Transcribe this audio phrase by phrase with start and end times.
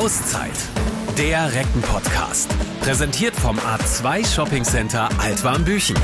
[0.00, 0.56] Auszeit.
[1.18, 2.48] Der Recken-Podcast.
[2.80, 5.94] Präsentiert vom A2 Shopping Center Altwarmbüchen.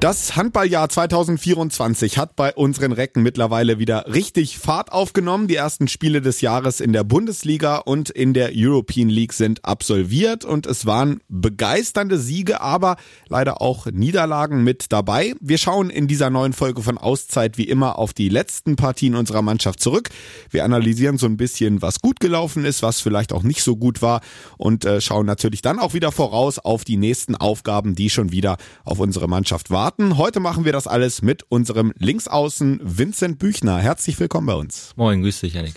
[0.00, 5.48] Das Handballjahr 2024 hat bei unseren Recken mittlerweile wieder richtig Fahrt aufgenommen.
[5.48, 10.44] Die ersten Spiele des Jahres in der Bundesliga und in der European League sind absolviert
[10.44, 15.34] und es waren begeisternde Siege, aber leider auch Niederlagen mit dabei.
[15.40, 19.42] Wir schauen in dieser neuen Folge von Auszeit wie immer auf die letzten Partien unserer
[19.42, 20.10] Mannschaft zurück.
[20.48, 24.00] Wir analysieren so ein bisschen, was gut gelaufen ist, was vielleicht auch nicht so gut
[24.00, 24.20] war
[24.58, 28.58] und äh, schauen natürlich dann auch wieder voraus auf die nächsten Aufgaben, die schon wieder
[28.84, 30.18] auf unsere Mannschaft warten starten.
[30.18, 33.78] Heute machen wir das alles mit unserem Linksaußen Vincent Büchner.
[33.78, 34.92] Herzlich willkommen bei uns.
[34.96, 35.76] Moin, grüß dich, Janik.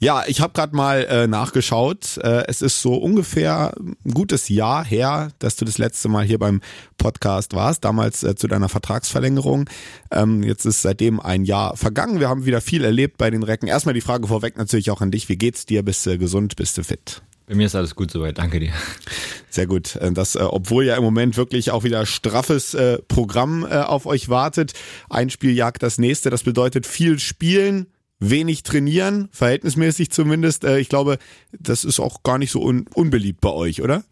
[0.00, 2.16] Ja, ich habe gerade mal äh, nachgeschaut.
[2.18, 6.40] Äh, es ist so ungefähr ein gutes Jahr her, dass du das letzte Mal hier
[6.40, 6.60] beim
[6.96, 9.70] Podcast warst, damals äh, zu deiner Vertragsverlängerung.
[10.10, 12.18] Ähm, jetzt ist seitdem ein Jahr vergangen.
[12.18, 13.68] Wir haben wieder viel erlebt bei den Recken.
[13.68, 15.28] Erstmal die Frage vorweg natürlich auch an dich.
[15.28, 15.84] Wie geht's dir?
[15.84, 16.56] Bist du gesund?
[16.56, 17.22] Bist du fit?
[17.48, 18.72] Bei mir ist alles gut soweit, danke dir.
[19.48, 19.96] Sehr gut.
[19.96, 24.28] Äh, das, äh, obwohl ja im Moment wirklich auch wieder straffes äh, Programm auf euch
[24.28, 24.74] wartet.
[25.08, 26.28] Ein Spiel jagt das nächste.
[26.28, 27.86] Das bedeutet viel spielen,
[28.20, 30.64] wenig trainieren, verhältnismäßig zumindest.
[30.64, 31.18] Ich glaube,
[31.58, 34.04] das ist auch gar nicht so un unbeliebt bei euch, oder?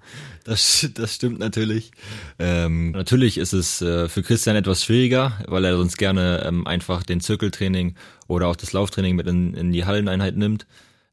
[0.45, 1.91] Das, das stimmt natürlich.
[2.39, 7.03] Ähm, natürlich ist es äh, für Christian etwas schwieriger, weil er sonst gerne ähm, einfach
[7.03, 7.97] den Zirkeltraining
[8.29, 10.67] oder auch das Lauftraining mit in, in die Halleneinheit nimmt.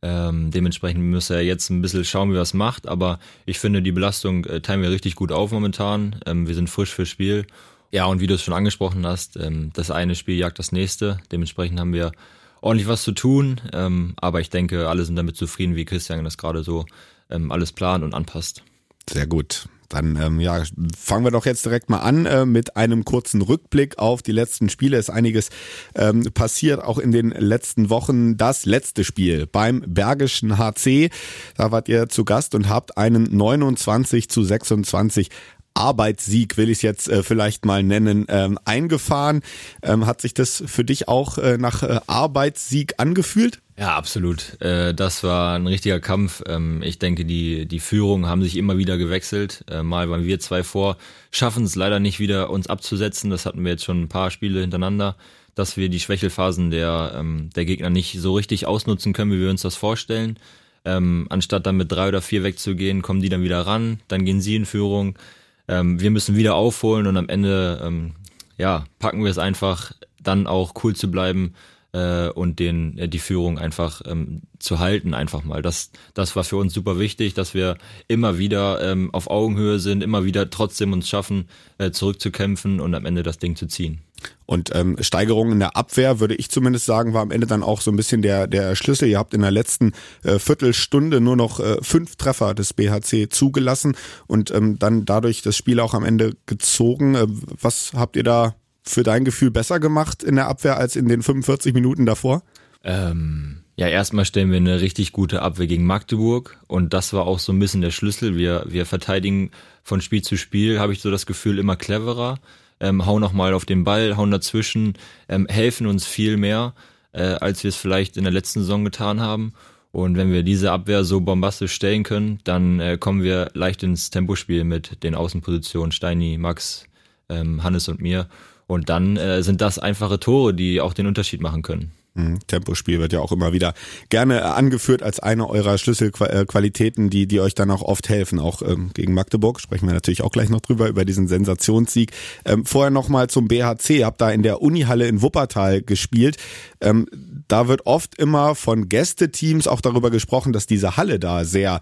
[0.03, 2.87] Ähm, dementsprechend müsste er jetzt ein bisschen schauen, wie er es macht.
[2.87, 6.17] Aber ich finde, die Belastung äh, teilen wir richtig gut auf momentan.
[6.25, 7.47] Ähm, wir sind frisch fürs Spiel.
[7.89, 11.19] Ja, und wie du es schon angesprochen hast, ähm, das eine Spiel jagt das nächste.
[11.31, 12.11] Dementsprechend haben wir
[12.59, 13.61] ordentlich was zu tun.
[13.71, 16.85] Ähm, aber ich denke, alle sind damit zufrieden, wie Christian das gerade so
[17.29, 18.61] ähm, alles plant und anpasst.
[19.09, 19.67] Sehr gut.
[19.93, 20.63] Dann ähm, ja,
[20.97, 24.69] fangen wir doch jetzt direkt mal an äh, mit einem kurzen Rückblick auf die letzten
[24.69, 24.97] Spiele.
[24.97, 25.49] Ist einiges
[25.95, 28.35] ähm, passiert, auch in den letzten Wochen.
[28.37, 31.09] Das letzte Spiel beim Bergischen HC,
[31.55, 35.29] da wart ihr zu Gast und habt einen 29 zu 26
[35.73, 39.41] Arbeitssieg, will ich es jetzt äh, vielleicht mal nennen, ähm, eingefahren.
[39.81, 43.62] Ähm, hat sich das für dich auch äh, nach äh, Arbeitssieg angefühlt?
[43.77, 44.61] Ja, absolut.
[44.61, 46.43] Äh, das war ein richtiger Kampf.
[46.47, 49.65] Ähm, ich denke, die, die Führungen haben sich immer wieder gewechselt.
[49.69, 50.97] Äh, mal waren wir zwei vor,
[51.31, 53.31] schaffen es leider nicht wieder, uns abzusetzen.
[53.31, 55.15] Das hatten wir jetzt schon ein paar Spiele hintereinander,
[55.55, 59.49] dass wir die Schwächelphasen der, ähm, der Gegner nicht so richtig ausnutzen können, wie wir
[59.49, 60.37] uns das vorstellen.
[60.85, 64.41] Ähm, anstatt dann mit drei oder vier wegzugehen, kommen die dann wieder ran, dann gehen
[64.41, 65.17] sie in Führung.
[65.65, 68.11] wir müssen wieder aufholen und am Ende
[68.57, 71.53] ja, packen wir es einfach, dann auch cool zu bleiben
[71.93, 75.61] äh, und den äh, die Führung einfach ähm, zu halten einfach mal.
[75.61, 77.77] Das das war für uns super wichtig, dass wir
[78.07, 83.05] immer wieder ähm, auf Augenhöhe sind, immer wieder trotzdem uns schaffen äh, zurückzukämpfen und am
[83.05, 84.01] Ende das Ding zu ziehen.
[84.45, 87.81] Und ähm, Steigerung in der Abwehr, würde ich zumindest sagen, war am Ende dann auch
[87.81, 89.07] so ein bisschen der, der Schlüssel.
[89.07, 89.93] Ihr habt in der letzten
[90.23, 93.95] äh, Viertelstunde nur noch äh, fünf Treffer des BHC zugelassen
[94.27, 97.15] und ähm, dann dadurch das Spiel auch am Ende gezogen.
[97.15, 101.07] Äh, was habt ihr da für dein Gefühl besser gemacht in der Abwehr als in
[101.07, 102.43] den 45 Minuten davor?
[102.83, 107.39] Ähm, ja, erstmal stellen wir eine richtig gute Abwehr gegen Magdeburg und das war auch
[107.39, 108.37] so ein bisschen der Schlüssel.
[108.37, 109.51] Wir, wir verteidigen
[109.83, 112.39] von Spiel zu Spiel, habe ich so das Gefühl, immer cleverer,
[112.79, 114.93] ähm, hauen nochmal auf den Ball, hauen dazwischen,
[115.29, 116.75] ähm, helfen uns viel mehr,
[117.13, 119.53] äh, als wir es vielleicht in der letzten Saison getan haben.
[119.91, 124.09] Und wenn wir diese Abwehr so bombastisch stellen können, dann äh, kommen wir leicht ins
[124.09, 126.85] Tempospiel mit den Außenpositionen Steini, Max,
[127.29, 128.27] ähm, Hannes und mir.
[128.67, 131.91] Und dann äh, sind das einfache Tore, die auch den Unterschied machen können.
[132.15, 132.39] Mhm.
[132.45, 133.73] Tempospiel wird ja auch immer wieder
[134.09, 138.39] gerne angeführt als eine eurer Schlüsselqualitäten, die, die euch dann auch oft helfen.
[138.39, 142.11] Auch ähm, gegen Magdeburg sprechen wir natürlich auch gleich noch drüber, über diesen Sensationssieg.
[142.45, 144.03] Ähm, vorher nochmal zum BHC.
[144.03, 146.37] Habt da in der Unihalle in Wuppertal gespielt.
[146.81, 147.07] Ähm,
[147.53, 151.81] da wird oft immer von Gästeteams auch darüber gesprochen, dass diese Halle da sehr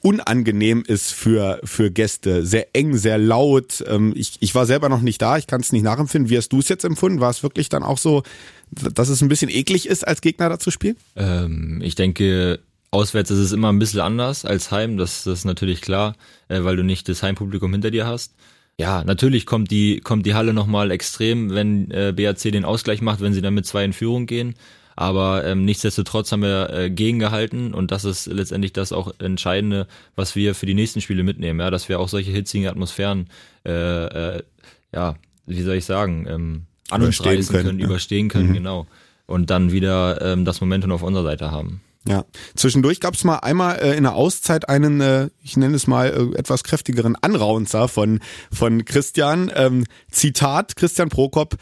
[0.00, 2.46] unangenehm ist für, für Gäste.
[2.46, 3.82] Sehr eng, sehr laut.
[3.88, 6.30] Ähm, ich, ich war selber noch nicht da, ich kann es nicht nachempfinden.
[6.30, 7.18] Wie hast du es jetzt empfunden?
[7.20, 8.22] War es wirklich dann auch so,
[8.70, 10.94] dass es ein bisschen eklig ist, als Gegner da zu spielen?
[11.16, 12.60] Ähm, ich denke,
[12.92, 14.98] auswärts ist es immer ein bisschen anders als heim.
[14.98, 16.14] Das, das ist natürlich klar,
[16.46, 18.34] äh, weil du nicht das Heimpublikum hinter dir hast.
[18.78, 23.20] Ja, natürlich kommt die, kommt die Halle nochmal extrem, wenn äh, BAC den Ausgleich macht,
[23.20, 24.54] wenn sie dann mit zwei in Führung gehen.
[24.98, 29.86] Aber ähm, nichtsdestotrotz haben wir äh, gegengehalten und das ist letztendlich das auch Entscheidende,
[30.16, 33.28] was wir für die nächsten Spiele mitnehmen, ja, dass wir auch solche hitzigen Atmosphären,
[33.64, 34.42] äh, äh,
[34.92, 35.14] ja,
[35.46, 37.86] wie soll ich sagen, ähm, an uns reißen können, können ja.
[37.86, 38.54] überstehen können, mhm.
[38.54, 38.86] genau.
[39.26, 41.80] Und dann wieder ähm, das Momentum auf unserer Seite haben.
[42.08, 42.24] Ja,
[42.56, 46.08] zwischendurch gab es mal einmal äh, in der Auszeit einen, äh, ich nenne es mal
[46.08, 48.18] äh, etwas kräftigeren Anraunzer von
[48.52, 49.52] von Christian.
[49.54, 51.54] Ähm, Zitat Christian Prokop: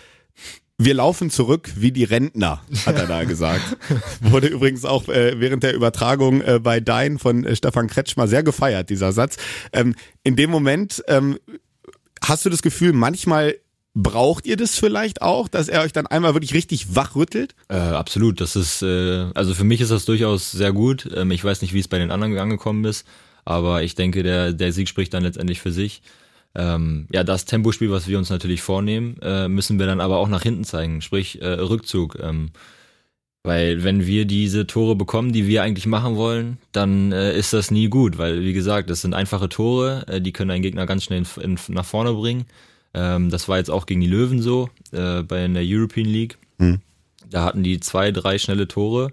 [0.78, 3.78] Wir laufen zurück wie die Rentner, hat er da gesagt.
[4.20, 8.43] Wurde übrigens auch äh, während der Übertragung äh, bei Dein von äh, Stefan Kretschmer sehr
[8.43, 9.38] gefeiert, dieser Satz.
[9.73, 11.38] Ähm, in dem Moment ähm,
[12.23, 13.56] hast du das Gefühl, manchmal
[13.94, 17.55] braucht ihr das vielleicht auch, dass er euch dann einmal wirklich richtig wachrüttelt?
[17.69, 18.43] Äh, absolut.
[18.43, 21.08] Das ist, äh, also für mich ist das durchaus sehr gut.
[21.14, 23.06] Ähm, ich weiß nicht, wie es bei den anderen angekommen ist,
[23.46, 26.02] aber ich denke, der, der Sieg spricht dann letztendlich für sich
[26.56, 30.29] ähm, ja, das Tempospiel, was wir uns natürlich vornehmen, äh, müssen wir dann aber auch
[30.29, 32.19] nach hinten zeigen, sprich äh, Rückzug.
[32.20, 32.50] Ähm,
[33.43, 37.70] weil wenn wir diese Tore bekommen, die wir eigentlich machen wollen, dann äh, ist das
[37.70, 41.05] nie gut, weil wie gesagt, das sind einfache Tore, äh, die können einen Gegner ganz
[41.05, 42.47] schnell in, in, nach vorne bringen.
[42.94, 46.38] Ähm, das war jetzt auch gegen die Löwen so, äh, bei der European League.
[46.59, 46.81] Mhm.
[47.31, 49.12] Da hatten die zwei, drei schnelle Tore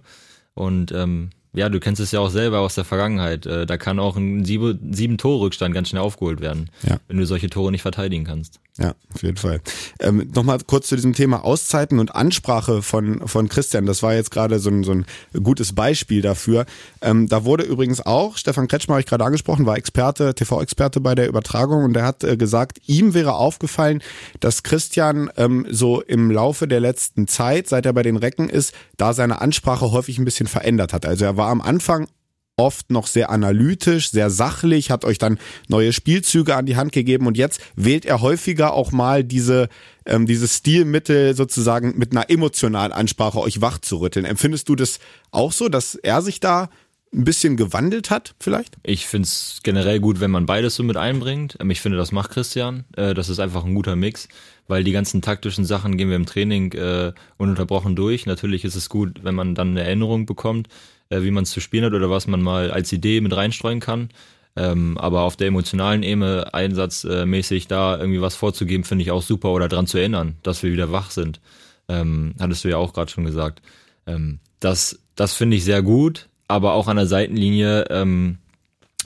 [0.56, 3.46] und ähm, ja, du kennst es ja auch selber aus der Vergangenheit.
[3.46, 6.98] Äh, da kann auch ein sieben, sieben Tore Rückstand ganz schnell aufgeholt werden, ja.
[7.08, 8.60] wenn du solche Tore nicht verteidigen kannst.
[8.80, 9.62] Ja, auf jeden Fall.
[10.00, 13.86] Ähm, Nochmal kurz zu diesem Thema Auszeiten und Ansprache von, von Christian.
[13.86, 15.06] Das war jetzt gerade so ein, so ein
[15.44, 16.66] gutes Beispiel dafür.
[17.00, 21.14] Ähm, da wurde übrigens auch, Stefan Kretschmer habe ich gerade angesprochen, war Experte, TV-Experte bei
[21.14, 24.02] der Übertragung und der hat äh, gesagt, ihm wäre aufgefallen,
[24.40, 28.74] dass Christian ähm, so im Laufe der letzten Zeit, seit er bei den Recken ist,
[28.98, 31.06] da seine Ansprache häufig ein bisschen verändert hat.
[31.06, 32.08] Also er war am Anfang
[32.56, 37.26] oft noch sehr analytisch, sehr sachlich, hat euch dann neue Spielzüge an die Hand gegeben
[37.28, 39.70] und jetzt wählt er häufiger auch mal diese
[40.06, 44.26] ähm, dieses Stilmittel sozusagen mit einer emotionalen Ansprache euch wach zu rütteln.
[44.26, 45.00] Empfindest du das
[45.32, 46.70] auch so, dass er sich da
[47.14, 48.78] ein bisschen gewandelt hat, vielleicht?
[48.84, 51.58] Ich finde es generell gut, wenn man beides so mit einbringt.
[51.60, 52.86] Ähm, ich finde, das macht Christian.
[52.96, 54.28] Äh, das ist einfach ein guter Mix,
[54.68, 58.26] weil die ganzen taktischen Sachen gehen wir im Training äh, ununterbrochen durch.
[58.26, 60.70] Natürlich ist es gut, wenn man dann eine Erinnerung bekommt
[61.14, 63.80] äh, wie man es zu spielen hat oder was man mal als Idee mit reinstreuen
[63.80, 64.10] kann.
[64.56, 69.50] Ähm, aber auf der emotionalen Ebene einsatzmäßig da irgendwie was vorzugeben, finde ich auch super
[69.50, 71.42] oder daran zu erinnern, dass wir wieder wach sind.
[71.88, 73.62] Ähm, hattest du ja auch gerade schon gesagt.
[74.06, 78.38] Ähm, das das finde ich sehr gut, aber auch an der Seitenlinie ähm,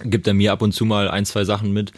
[0.04, 1.92] gibt er mir ab und zu mal ein, zwei Sachen mit,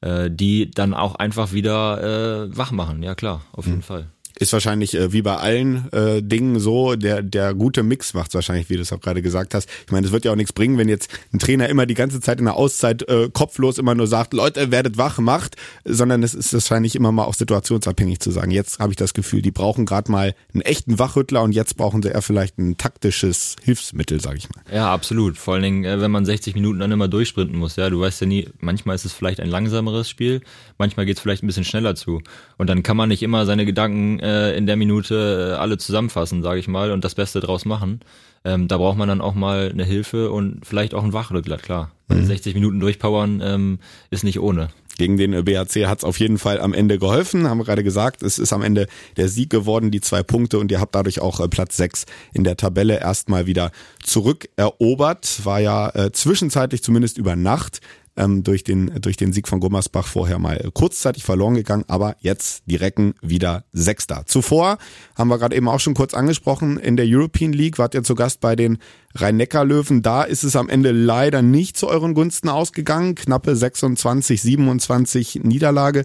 [0.00, 3.02] äh, die dann auch einfach wieder äh, wach machen.
[3.02, 3.82] Ja klar, auf jeden mhm.
[3.82, 4.06] Fall
[4.38, 8.68] ist wahrscheinlich äh, wie bei allen äh, Dingen so, der, der gute Mix macht wahrscheinlich,
[8.70, 9.68] wie du es auch gerade gesagt hast.
[9.86, 12.20] Ich meine, es wird ja auch nichts bringen, wenn jetzt ein Trainer immer die ganze
[12.20, 16.34] Zeit in der Auszeit äh, kopflos immer nur sagt, Leute, werdet wach, macht, sondern es
[16.34, 18.50] ist wahrscheinlich immer mal auch situationsabhängig zu sagen.
[18.50, 22.02] Jetzt habe ich das Gefühl, die brauchen gerade mal einen echten Wachrüttler und jetzt brauchen
[22.02, 24.62] sie eher vielleicht ein taktisches Hilfsmittel, sage ich mal.
[24.72, 25.38] Ja, absolut.
[25.38, 27.76] Vor allen Dingen, äh, wenn man 60 Minuten dann immer durchsprinten muss.
[27.76, 30.42] Ja, du weißt ja nie, manchmal ist es vielleicht ein langsameres Spiel,
[30.78, 32.20] manchmal geht es vielleicht ein bisschen schneller zu.
[32.58, 36.42] Und dann kann man nicht immer seine Gedanken äh, in der Minute äh, alle zusammenfassen,
[36.42, 38.00] sage ich mal, und das Beste draus machen.
[38.44, 41.92] Ähm, da braucht man dann auch mal eine Hilfe und vielleicht auch ein Wachrückler, klar.
[42.08, 42.26] Mhm.
[42.26, 43.78] 60 Minuten durchpowern ähm,
[44.10, 44.68] ist nicht ohne.
[44.98, 48.22] Gegen den BHC hat es auf jeden Fall am Ende geholfen, haben wir gerade gesagt.
[48.22, 48.86] Es ist am Ende
[49.16, 52.44] der Sieg geworden, die zwei Punkte und ihr habt dadurch auch äh, Platz sechs in
[52.44, 55.44] der Tabelle erstmal wieder zurückerobert.
[55.44, 57.80] War ja äh, zwischenzeitlich zumindest über Nacht
[58.16, 62.62] ähm, durch, den, durch den Sieg von Gummersbach vorher mal kurzzeitig verloren gegangen, aber jetzt
[62.66, 64.24] die Recken wieder Sechster.
[64.26, 64.78] Zuvor
[65.16, 68.14] haben wir gerade eben auch schon kurz angesprochen, in der European League wart ihr zu
[68.14, 68.78] Gast bei den
[69.14, 70.02] Rhein-Neckar-Löwen.
[70.02, 73.14] Da ist es am Ende leider nicht zu euren Gunsten ausgegangen.
[73.14, 76.04] Knappe 26, 27 Niederlage.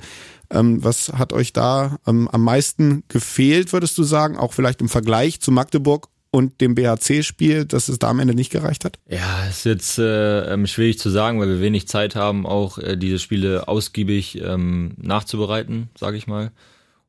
[0.50, 4.38] Ähm, was hat euch da ähm, am meisten gefehlt, würdest du sagen?
[4.38, 8.52] Auch vielleicht im Vergleich zu Magdeburg und dem BHC-Spiel, dass es da am Ende nicht
[8.52, 9.00] gereicht hat?
[9.10, 12.98] Ja, ist jetzt äh, ähm, schwierig zu sagen, weil wir wenig Zeit haben, auch äh,
[12.98, 16.52] diese Spiele ausgiebig ähm, nachzubereiten, sage ich mal.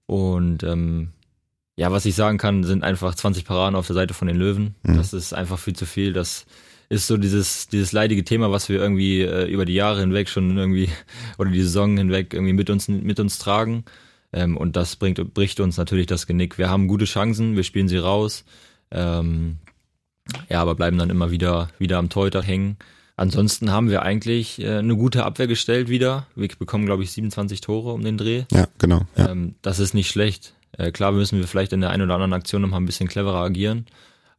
[0.07, 1.11] Und ähm,
[1.77, 4.75] ja, was ich sagen kann, sind einfach 20 Paraden auf der Seite von den Löwen.
[4.83, 4.97] Mhm.
[4.97, 6.13] Das ist einfach viel zu viel.
[6.13, 6.45] Das
[6.89, 10.59] ist so dieses, dieses leidige Thema, was wir irgendwie äh, über die Jahre hinweg schon
[10.59, 10.91] irgendwie
[11.39, 13.85] oder die Saison hinweg irgendwie mit uns, mit uns tragen.
[14.33, 16.59] Ähm, und das bringt, bricht uns natürlich das Genick.
[16.59, 18.45] Wir haben gute Chancen, wir spielen sie raus.
[18.93, 19.59] Ähm,
[20.49, 22.77] ja, aber bleiben dann immer wieder, wieder am Torhüter hängen.
[23.17, 26.27] Ansonsten haben wir eigentlich äh, eine gute Abwehr gestellt wieder.
[26.35, 28.45] Wir bekommen, glaube ich, 27 Tore um den Dreh.
[28.51, 29.03] Ja, genau.
[29.17, 29.31] Ja.
[29.31, 30.55] Ähm, das ist nicht schlecht.
[30.77, 33.43] Äh, klar müssen wir vielleicht in der einen oder anderen Aktion nochmal ein bisschen cleverer
[33.43, 33.87] agieren.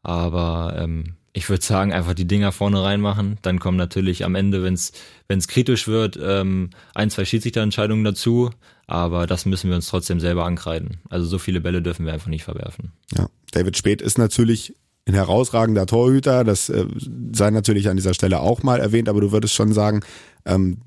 [0.02, 3.38] Aber ähm, ich würde sagen, einfach die Dinger vorne reinmachen.
[3.42, 8.52] Dann kommen natürlich am Ende, wenn es kritisch wird, ähm, ein, zwei Schiedsrichterentscheidungen dazu.
[8.88, 10.98] Aber das müssen wir uns trotzdem selber ankreiden.
[11.10, 12.92] Also so viele Bälle dürfen wir einfach nicht verwerfen.
[13.16, 14.76] Ja, David Speth ist natürlich
[15.06, 16.44] ein herausragender Torhüter.
[16.44, 16.86] Das äh,
[17.34, 20.02] sei natürlich an dieser Stelle auch mal erwähnt, aber du würdest schon sagen,
[20.46, 20.78] ähm,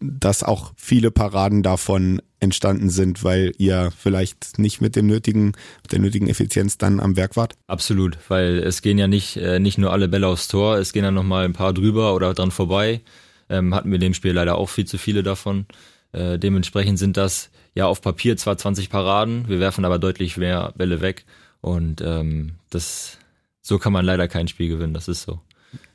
[0.00, 5.92] dass auch viele Paraden davon entstanden sind, weil ihr vielleicht nicht mit dem nötigen, mit
[5.92, 7.54] der nötigen Effizienz dann am Werk wart?
[7.66, 11.04] Absolut, weil es gehen ja nicht, äh, nicht nur alle Bälle aufs Tor, es gehen
[11.04, 13.00] ja noch mal ein paar drüber oder dran vorbei.
[13.48, 15.66] Ähm, hatten wir in dem Spiel leider auch viel zu viele davon.
[16.14, 20.72] Äh, dementsprechend sind das ja, auf Papier zwar 20 Paraden, wir werfen aber deutlich mehr
[20.76, 21.24] Bälle weg.
[21.60, 23.18] Und ähm, das
[23.62, 25.40] so kann man leider kein Spiel gewinnen, das ist so.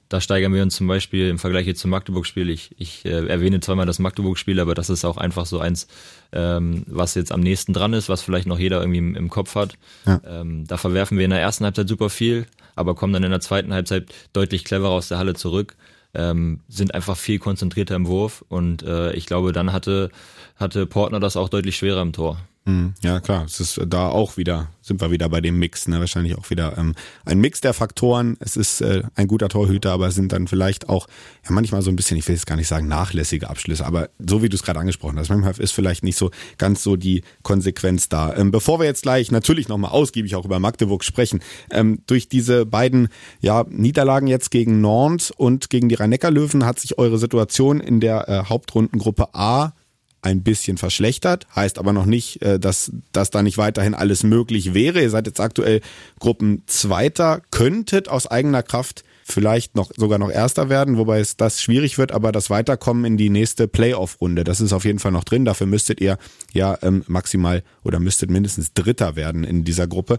[0.10, 2.50] Da steigern wir uns zum Beispiel im Vergleich jetzt zum Magdeburg-Spiel.
[2.50, 5.88] Ich, ich äh, erwähne zweimal das Magdeburg-Spiel, aber das ist auch einfach so eins,
[6.32, 9.54] ähm, was jetzt am nächsten dran ist, was vielleicht noch jeder irgendwie im, im Kopf
[9.54, 9.76] hat.
[10.08, 10.20] Ja.
[10.26, 13.40] Ähm, da verwerfen wir in der ersten Halbzeit super viel, aber kommen dann in der
[13.40, 15.76] zweiten Halbzeit deutlich cleverer aus der Halle zurück.
[16.14, 20.10] Ähm, sind einfach viel konzentrierter im Wurf und äh, ich glaube, dann hatte,
[20.56, 22.40] hatte Portner das auch deutlich schwerer im Tor.
[22.70, 22.94] Mhm.
[23.04, 23.46] Ja, klar.
[23.46, 26.00] Es ist da auch wieder, sind wir wieder bei dem Mix, ne?
[26.00, 26.94] Wahrscheinlich auch wieder ähm,
[27.26, 28.38] ein Mix der Faktoren.
[28.40, 31.08] Es ist äh, ein guter Torhüter, aber es sind dann vielleicht auch
[31.44, 34.44] ja manchmal so ein bisschen, ich will jetzt gar nicht sagen, nachlässige Abschlüsse, aber so
[34.44, 38.10] wie du es gerade angesprochen hast, manchmal ist vielleicht nicht so ganz so die Konsequenz
[38.10, 38.36] da.
[38.36, 42.66] Ähm, bevor wir jetzt gleich natürlich nochmal ausgiebig auch über Magdeburg sprechen, ähm, durch diese
[42.66, 43.10] beiden
[43.42, 48.30] ja, Niederlagen jetzt gegen Nantes und gegen die Rhein-Neckar-Löwen hat sich eure Situation in der
[48.30, 49.74] äh, Hauptrundengruppe A
[50.22, 54.74] ein bisschen verschlechtert, heißt aber noch nicht, äh, dass, dass da nicht weiterhin alles möglich
[54.74, 55.02] wäre.
[55.02, 55.82] Ihr seid jetzt aktuell
[56.20, 61.98] Gruppenzweiter, könntet aus eigener Kraft vielleicht noch sogar noch Erster werden, wobei es das schwierig
[61.98, 65.46] wird, aber das Weiterkommen in die nächste Playoff-Runde, das ist auf jeden Fall noch drin.
[65.46, 66.18] Dafür müsstet ihr
[66.54, 70.18] ja ähm, maximal oder müsstet mindestens Dritter werden in dieser Gruppe.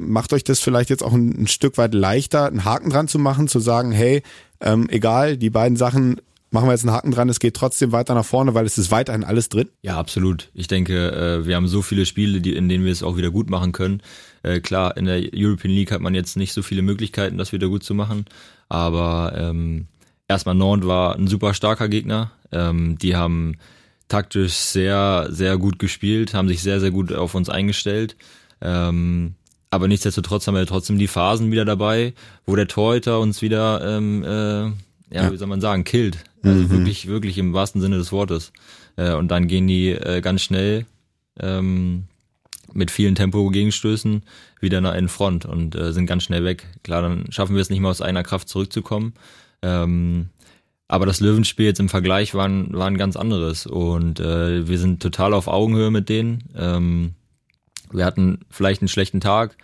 [0.00, 3.18] Macht euch das vielleicht jetzt auch ein, ein Stück weit leichter, einen Haken dran zu
[3.18, 4.22] machen, zu sagen, hey,
[4.60, 6.20] ähm, egal, die beiden Sachen
[6.56, 8.90] machen wir jetzt einen Haken dran, es geht trotzdem weiter nach vorne, weil es ist
[8.90, 9.68] weiterhin alles drin?
[9.82, 10.48] Ja, absolut.
[10.54, 13.50] Ich denke, äh, wir haben so viele Spiele, in denen wir es auch wieder gut
[13.50, 14.00] machen können.
[14.42, 17.68] Äh, klar, in der European League hat man jetzt nicht so viele Möglichkeiten, das wieder
[17.68, 18.24] gut zu machen.
[18.70, 19.86] Aber ähm,
[20.28, 22.32] erstmal Nord war ein super starker Gegner.
[22.52, 23.58] Ähm, die haben
[24.08, 28.16] taktisch sehr, sehr gut gespielt, haben sich sehr, sehr gut auf uns eingestellt.
[28.62, 29.34] Ähm,
[29.68, 32.14] aber nichtsdestotrotz haben wir trotzdem die Phasen wieder dabei,
[32.46, 36.18] wo der Torhüter uns wieder ähm, äh, ja, wie soll man sagen, killt.
[36.42, 36.70] Also mhm.
[36.70, 38.52] wirklich, wirklich im wahrsten Sinne des Wortes.
[38.96, 40.86] Äh, und dann gehen die äh, ganz schnell
[41.40, 42.04] ähm,
[42.72, 44.22] mit vielen Tempo-Gegenstößen
[44.60, 46.66] wieder nach in Front und äh, sind ganz schnell weg.
[46.82, 49.14] Klar, dann schaffen wir es nicht mehr aus einer Kraft zurückzukommen.
[49.62, 50.30] Ähm,
[50.88, 54.78] aber das Löwenspiel jetzt im Vergleich war ein, war ein ganz anderes und äh, wir
[54.78, 56.44] sind total auf Augenhöhe mit denen.
[56.54, 57.14] Ähm,
[57.90, 59.56] wir hatten vielleicht einen schlechten Tag,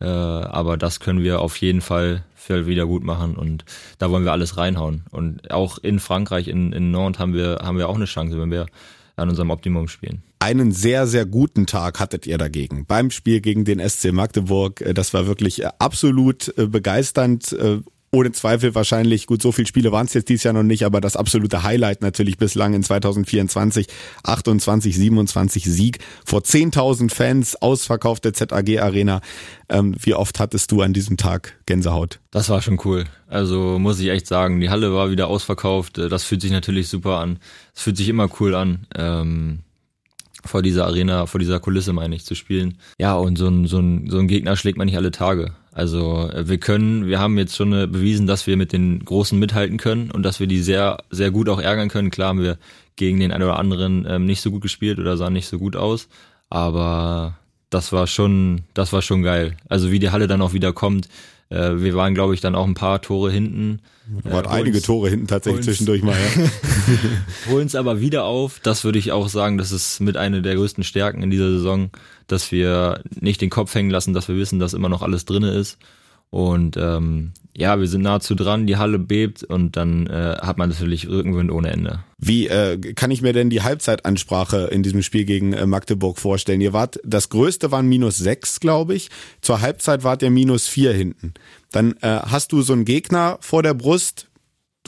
[0.00, 3.64] äh, aber das können wir auf jeden Fall wieder gut machen und
[3.98, 5.04] da wollen wir alles reinhauen.
[5.12, 8.50] Und auch in Frankreich, in, in Nantes haben wir, haben wir auch eine Chance, wenn
[8.50, 8.66] wir
[9.14, 10.22] an unserem Optimum spielen.
[10.40, 12.86] Einen sehr, sehr guten Tag hattet ihr dagegen.
[12.86, 14.80] Beim Spiel gegen den SC Magdeburg.
[14.80, 17.54] Äh, das war wirklich äh, absolut begeisternd
[18.12, 21.00] ohne Zweifel wahrscheinlich, gut, so viele Spiele waren es jetzt dieses Jahr noch nicht, aber
[21.00, 23.86] das absolute Highlight natürlich bislang in 2024,
[24.24, 29.20] 28, 27 Sieg vor 10.000 Fans, ausverkaufte ZAG Arena.
[29.68, 32.18] Ähm, wie oft hattest du an diesem Tag Gänsehaut?
[32.32, 33.04] Das war schon cool.
[33.28, 35.98] Also muss ich echt sagen, die Halle war wieder ausverkauft.
[35.98, 37.38] Das fühlt sich natürlich super an.
[37.76, 38.86] Es fühlt sich immer cool an.
[38.96, 39.60] Ähm
[40.44, 42.78] vor dieser Arena, vor dieser Kulisse meine ich, zu spielen.
[42.98, 45.52] Ja, und so ein, so ein, so ein Gegner schlägt man nicht alle Tage.
[45.72, 49.38] Also äh, wir können, wir haben jetzt schon äh, bewiesen, dass wir mit den Großen
[49.38, 52.10] mithalten können und dass wir die sehr, sehr gut auch ärgern können.
[52.10, 52.58] Klar haben wir
[52.96, 55.76] gegen den einen oder anderen ähm, nicht so gut gespielt oder sahen nicht so gut
[55.76, 56.08] aus,
[56.50, 57.38] aber
[57.70, 59.56] das war schon, das war schon geil.
[59.68, 61.08] Also wie die Halle dann auch wieder kommt,
[61.50, 63.80] äh, wir waren, glaube ich, dann auch ein paar Tore hinten.
[64.24, 66.16] Äh, waren einige Tore hinten tatsächlich zwischendurch mal.
[66.16, 66.50] Ja.
[67.50, 68.60] Holen es aber wieder auf.
[68.62, 71.90] Das würde ich auch sagen, das ist mit einer der größten Stärken in dieser Saison,
[72.28, 75.50] dass wir nicht den Kopf hängen lassen, dass wir wissen, dass immer noch alles drinne
[75.50, 75.78] ist.
[76.30, 80.68] Und ähm, ja, wir sind nahezu dran, die Halle bebt und dann äh, hat man
[80.70, 82.04] natürlich Rückenwind ohne Ende.
[82.16, 86.60] Wie äh, kann ich mir denn die Halbzeitansprache in diesem Spiel gegen äh, Magdeburg vorstellen?
[86.60, 89.10] Ihr wart, das größte waren minus sechs, glaube ich.
[89.40, 91.34] Zur Halbzeit wart ihr minus vier hinten.
[91.72, 94.29] Dann äh, hast du so einen Gegner vor der Brust,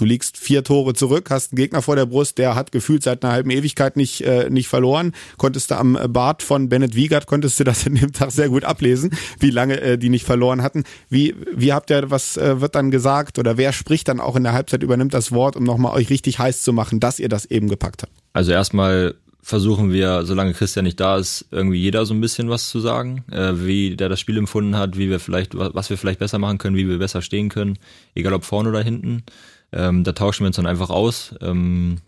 [0.03, 3.23] Du liegst vier Tore zurück, hast einen Gegner vor der Brust, der hat gefühlt seit
[3.23, 5.13] einer halben Ewigkeit nicht, äh, nicht verloren.
[5.37, 8.65] Konntest du am Bart von Bennett Wiegert, konntest du das in dem Tag sehr gut
[8.65, 10.83] ablesen, wie lange äh, die nicht verloren hatten.
[11.09, 14.43] Wie, wie habt ihr, was äh, wird dann gesagt oder wer spricht dann auch in
[14.43, 17.45] der Halbzeit, übernimmt das Wort, um nochmal euch richtig heiß zu machen, dass ihr das
[17.45, 18.13] eben gepackt habt?
[18.33, 22.69] Also erstmal versuchen wir, solange Christian nicht da ist, irgendwie jeder so ein bisschen was
[22.69, 26.21] zu sagen, äh, wie der das Spiel empfunden hat, wie wir vielleicht, was wir vielleicht
[26.21, 27.79] besser machen können, wie wir besser stehen können,
[28.17, 29.25] egal ob vorne oder hinten.
[29.73, 31.35] Ähm, da tauschen wir uns dann einfach aus.
[31.41, 31.99] Ähm,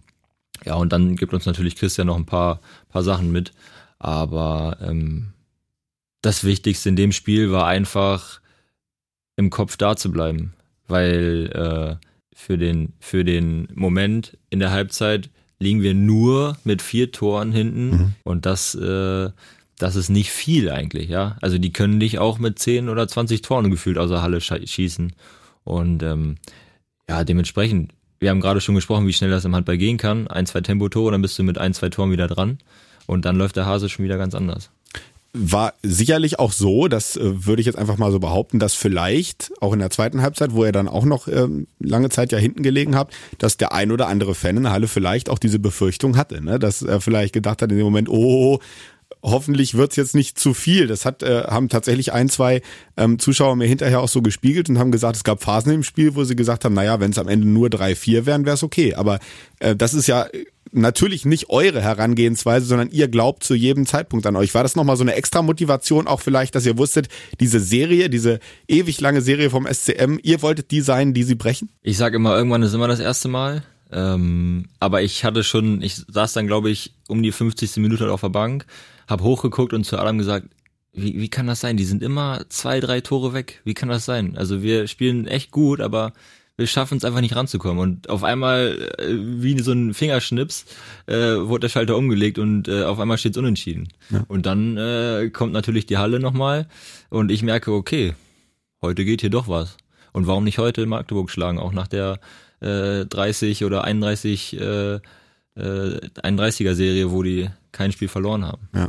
[0.65, 3.53] ja, und dann gibt uns natürlich Christian noch ein paar, paar Sachen mit.
[3.99, 5.33] Aber ähm,
[6.23, 8.41] das Wichtigste in dem Spiel war einfach
[9.37, 10.55] im Kopf da zu bleiben.
[10.87, 17.13] Weil äh, für, den, für den Moment in der Halbzeit liegen wir nur mit vier
[17.13, 17.91] Toren hinten.
[17.91, 18.15] Mhm.
[18.25, 19.31] Und das, äh,
[19.79, 21.37] das ist nicht viel eigentlich, ja.
[21.41, 25.13] Also die können dich auch mit 10 oder 20 Toren gefühlt aus der Halle schießen.
[25.65, 26.37] Und ähm,
[27.09, 30.29] ja, dementsprechend, wir haben gerade schon gesprochen, wie schnell das im Handball gehen kann.
[30.29, 32.59] Ein, zwei Tempotore, dann bist du mit ein, zwei Toren wieder dran.
[33.07, 34.71] Und dann läuft der Hase schon wieder ganz anders
[35.37, 39.53] war sicherlich auch so, das äh, würde ich jetzt einfach mal so behaupten, dass vielleicht
[39.61, 42.63] auch in der zweiten Halbzeit, wo er dann auch noch ähm, lange Zeit ja hinten
[42.63, 46.17] gelegen hat, dass der ein oder andere Fan in der Halle vielleicht auch diese Befürchtung
[46.17, 46.61] hatte, ne?
[46.61, 48.61] dass er vielleicht gedacht hat in dem Moment, oh,
[49.23, 50.87] hoffentlich wird's jetzt nicht zu viel.
[50.87, 52.61] Das hat, äh, haben tatsächlich ein, zwei
[52.97, 56.15] ähm, Zuschauer mir hinterher auch so gespiegelt und haben gesagt, es gab Phasen im Spiel,
[56.15, 58.63] wo sie gesagt haben, naja, wenn es am Ende nur drei, vier wären, wäre es
[58.63, 58.95] okay.
[58.95, 59.19] Aber
[59.61, 60.27] äh, das ist ja
[60.75, 64.55] natürlich nicht eure Herangehensweise, sondern ihr glaubt zu jedem Zeitpunkt an euch.
[64.55, 67.09] War das nochmal so eine extra Motivation auch vielleicht, dass ihr wusstet,
[67.41, 71.71] diese Serie, diese ewig lange Serie vom SCM, ihr wolltet die sein, die sie brechen?
[71.83, 73.63] Ich sage immer, irgendwann ist immer das erste Mal.
[73.93, 77.77] Ähm, aber ich hatte schon, ich saß dann, glaube ich, um die 50.
[77.77, 78.67] Minute auf der Bank,
[79.07, 80.49] habe hochgeguckt und zu Adam gesagt,
[80.93, 81.77] wie, wie kann das sein?
[81.77, 83.61] Die sind immer zwei, drei Tore weg.
[83.65, 84.37] Wie kann das sein?
[84.37, 86.13] Also wir spielen echt gut, aber
[86.57, 87.79] wir schaffen es einfach nicht ranzukommen.
[87.79, 90.67] Und auf einmal, äh, wie so ein Fingerschnips,
[91.07, 93.89] äh, wurde der Schalter umgelegt und äh, auf einmal steht es unentschieden.
[94.11, 94.25] Ja.
[94.29, 96.69] Und dann äh, kommt natürlich die Halle nochmal
[97.11, 98.15] und ich merke, okay,
[98.81, 99.77] heute geht hier doch was.
[100.13, 102.21] Und warum nicht heute Magdeburg schlagen, auch nach der
[102.61, 105.01] äh, 30 oder 31 äh,
[105.57, 108.69] äh, 31er Serie, wo die kein Spiel verloren haben.
[108.75, 108.89] Ja.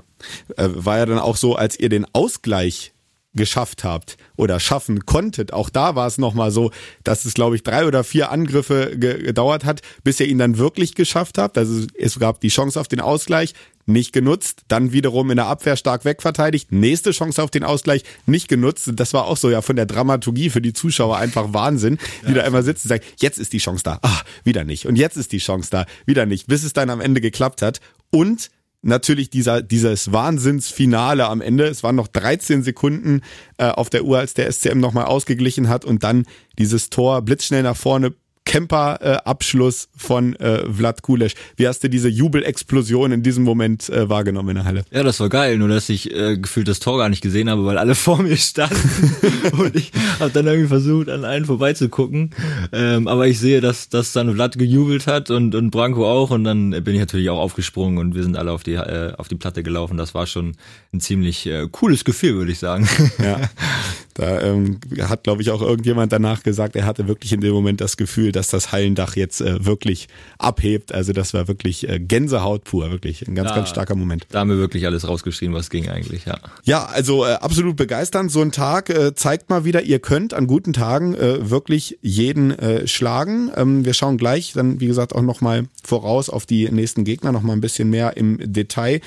[0.57, 2.93] Äh, war ja dann auch so, als ihr den Ausgleich
[3.36, 5.53] geschafft habt oder schaffen konntet.
[5.53, 6.72] Auch da war es nochmal so,
[7.03, 10.95] dass es, glaube ich, drei oder vier Angriffe gedauert hat, bis ihr ihn dann wirklich
[10.95, 11.57] geschafft habt.
[11.57, 13.53] Also es gab die Chance auf den Ausgleich,
[13.86, 18.48] nicht genutzt, dann wiederum in der Abwehr stark wegverteidigt, nächste Chance auf den Ausgleich, nicht
[18.48, 18.89] genutzt.
[18.96, 22.36] Das war auch so ja von der Dramaturgie für die Zuschauer einfach Wahnsinn, die ja.
[22.36, 24.88] da immer sitzen und sagen, jetzt ist die Chance da, ah, wieder nicht.
[24.88, 27.80] Und jetzt ist die Chance da, wieder nicht, bis es dann am Ende geklappt hat.
[28.12, 28.50] Und
[28.86, 31.65] natürlich dieser, dieses Wahnsinnsfinale am Ende.
[31.65, 33.22] Es waren noch 13 Sekunden
[33.58, 36.25] äh, auf der Uhr, als der SCM nochmal ausgeglichen hat und dann
[36.58, 38.13] dieses Tor blitzschnell nach vorne
[38.45, 41.33] Camper-Abschluss äh, von äh, Vlad Kulesch.
[41.57, 44.85] Wie hast du diese Jubelexplosion in diesem Moment äh, wahrgenommen in der Halle?
[44.91, 47.65] Ja, das war geil, nur dass ich äh, gefühlt das Tor gar nicht gesehen habe,
[47.65, 49.15] weil alle vor mir standen
[49.57, 52.31] und ich habe dann irgendwie versucht, an einen vorbeizugucken.
[52.71, 56.43] Ähm, aber ich sehe, dass, dass dann Vlad gejubelt hat und, und Branko auch und
[56.43, 59.36] dann bin ich natürlich auch aufgesprungen und wir sind alle auf die, äh, auf die
[59.36, 59.97] Platte gelaufen.
[59.97, 60.55] Das war schon
[60.93, 62.88] ein ziemlich äh, cooles Gefühl, würde ich sagen.
[63.21, 63.41] Ja,
[64.15, 67.82] da ähm, hat, glaube ich, auch irgendjemand danach gesagt, er hatte wirklich in dem Moment
[67.82, 70.08] das Gefühl, dass das Hallendach jetzt äh, wirklich
[70.39, 70.93] abhebt.
[70.93, 74.25] Also das war wirklich äh, Gänsehaut pur, wirklich ein ganz, da, ganz starker Moment.
[74.30, 76.39] Da haben wir wirklich alles rausgeschrien, was ging eigentlich, ja.
[76.63, 78.32] Ja, also äh, absolut begeisternd.
[78.32, 82.51] So ein Tag äh, zeigt mal wieder, ihr könnt an guten Tagen äh, wirklich jeden
[82.51, 83.51] äh, schlagen.
[83.58, 87.58] Ähm, wir schauen gleich dann, wie gesagt, auch nochmal voraus auf die nächsten Gegner, nochmal
[87.58, 89.01] ein bisschen mehr im Detail.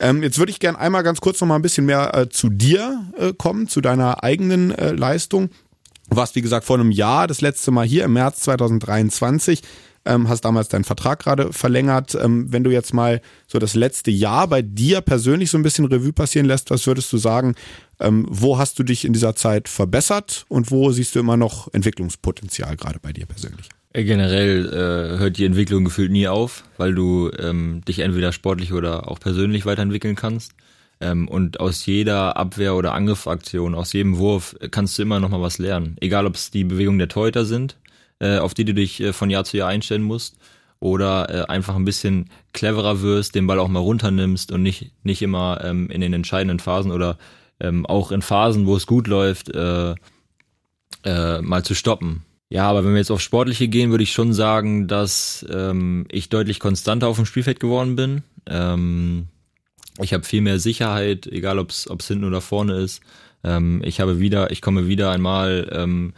[0.00, 3.04] Ähm, jetzt würde ich gerne einmal ganz kurz nochmal ein bisschen mehr äh, zu dir
[3.18, 5.50] äh, kommen, zu deiner eigenen äh, Leistung.
[6.10, 9.62] Du warst, wie gesagt, vor einem Jahr, das letzte Mal hier im März 2023,
[10.04, 12.14] ähm, hast damals deinen Vertrag gerade verlängert.
[12.14, 15.86] Ähm, wenn du jetzt mal so das letzte Jahr bei dir persönlich so ein bisschen
[15.86, 17.54] Revue passieren lässt, was würdest du sagen,
[18.00, 21.72] ähm, wo hast du dich in dieser Zeit verbessert und wo siehst du immer noch
[21.72, 23.70] Entwicklungspotenzial gerade bei dir persönlich?
[23.94, 28.72] Äh, generell äh, hört die Entwicklung gefühlt nie auf, weil du ähm, dich entweder sportlich
[28.72, 30.52] oder auch persönlich weiterentwickeln kannst.
[31.00, 35.42] Ähm, und aus jeder Abwehr- oder Angriffaktion, aus jedem Wurf kannst du immer noch mal
[35.42, 35.96] was lernen.
[36.00, 37.76] Egal, ob es die Bewegungen der Torhüter sind,
[38.20, 40.36] äh, auf die du dich äh, von Jahr zu Jahr einstellen musst,
[40.84, 45.22] oder äh, einfach ein bisschen cleverer wirst, den Ball auch mal runternimmst und nicht, nicht
[45.22, 47.16] immer ähm, in den entscheidenden Phasen oder
[47.58, 49.94] ähm, auch in Phasen, wo es gut läuft, äh,
[51.04, 52.24] äh, mal zu stoppen.
[52.50, 56.28] Ja, aber wenn wir jetzt auf Sportliche gehen, würde ich schon sagen, dass ähm, ich
[56.28, 58.22] deutlich konstanter auf dem Spielfeld geworden bin.
[58.46, 59.28] Ähm,
[60.00, 63.02] ich habe viel mehr Sicherheit, egal ob es hinten oder vorne ist.
[63.44, 66.14] Ähm, ich habe wieder, ich komme wieder einmal ähm,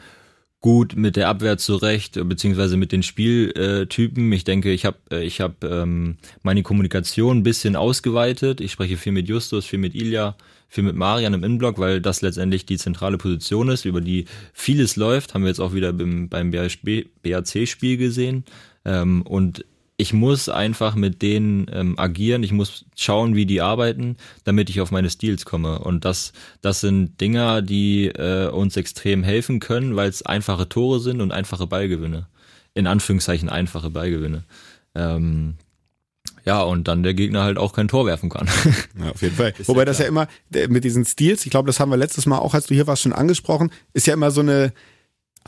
[0.60, 4.32] gut mit der Abwehr zurecht, beziehungsweise mit den Spieltypen.
[4.32, 8.60] Ich denke, ich habe äh, ich hab, ähm, meine Kommunikation ein bisschen ausgeweitet.
[8.60, 10.36] Ich spreche viel mit Justus, viel mit Ilja,
[10.68, 14.96] viel mit Marian im Innenblock, weil das letztendlich die zentrale Position ist, über die vieles
[14.96, 15.34] läuft.
[15.34, 18.44] Haben wir jetzt auch wieder beim, beim BAC-Spiel gesehen.
[18.84, 19.64] Ähm, und
[19.98, 24.80] ich muss einfach mit denen ähm, agieren, ich muss schauen, wie die arbeiten, damit ich
[24.80, 25.78] auf meine Stils komme.
[25.78, 31.00] Und das, das sind Dinger, die äh, uns extrem helfen können, weil es einfache Tore
[31.00, 32.26] sind und einfache Ballgewinne.
[32.74, 34.44] In Anführungszeichen einfache Ballgewinne.
[34.94, 35.54] Ähm,
[36.44, 38.48] ja, und dann der Gegner halt auch kein Tor werfen kann.
[38.98, 39.54] Ja, auf jeden Fall.
[39.64, 40.28] Wobei ja das ja immer
[40.68, 43.02] mit diesen Stils, ich glaube, das haben wir letztes Mal auch, als du hier warst,
[43.02, 44.72] schon angesprochen, ist ja immer so eine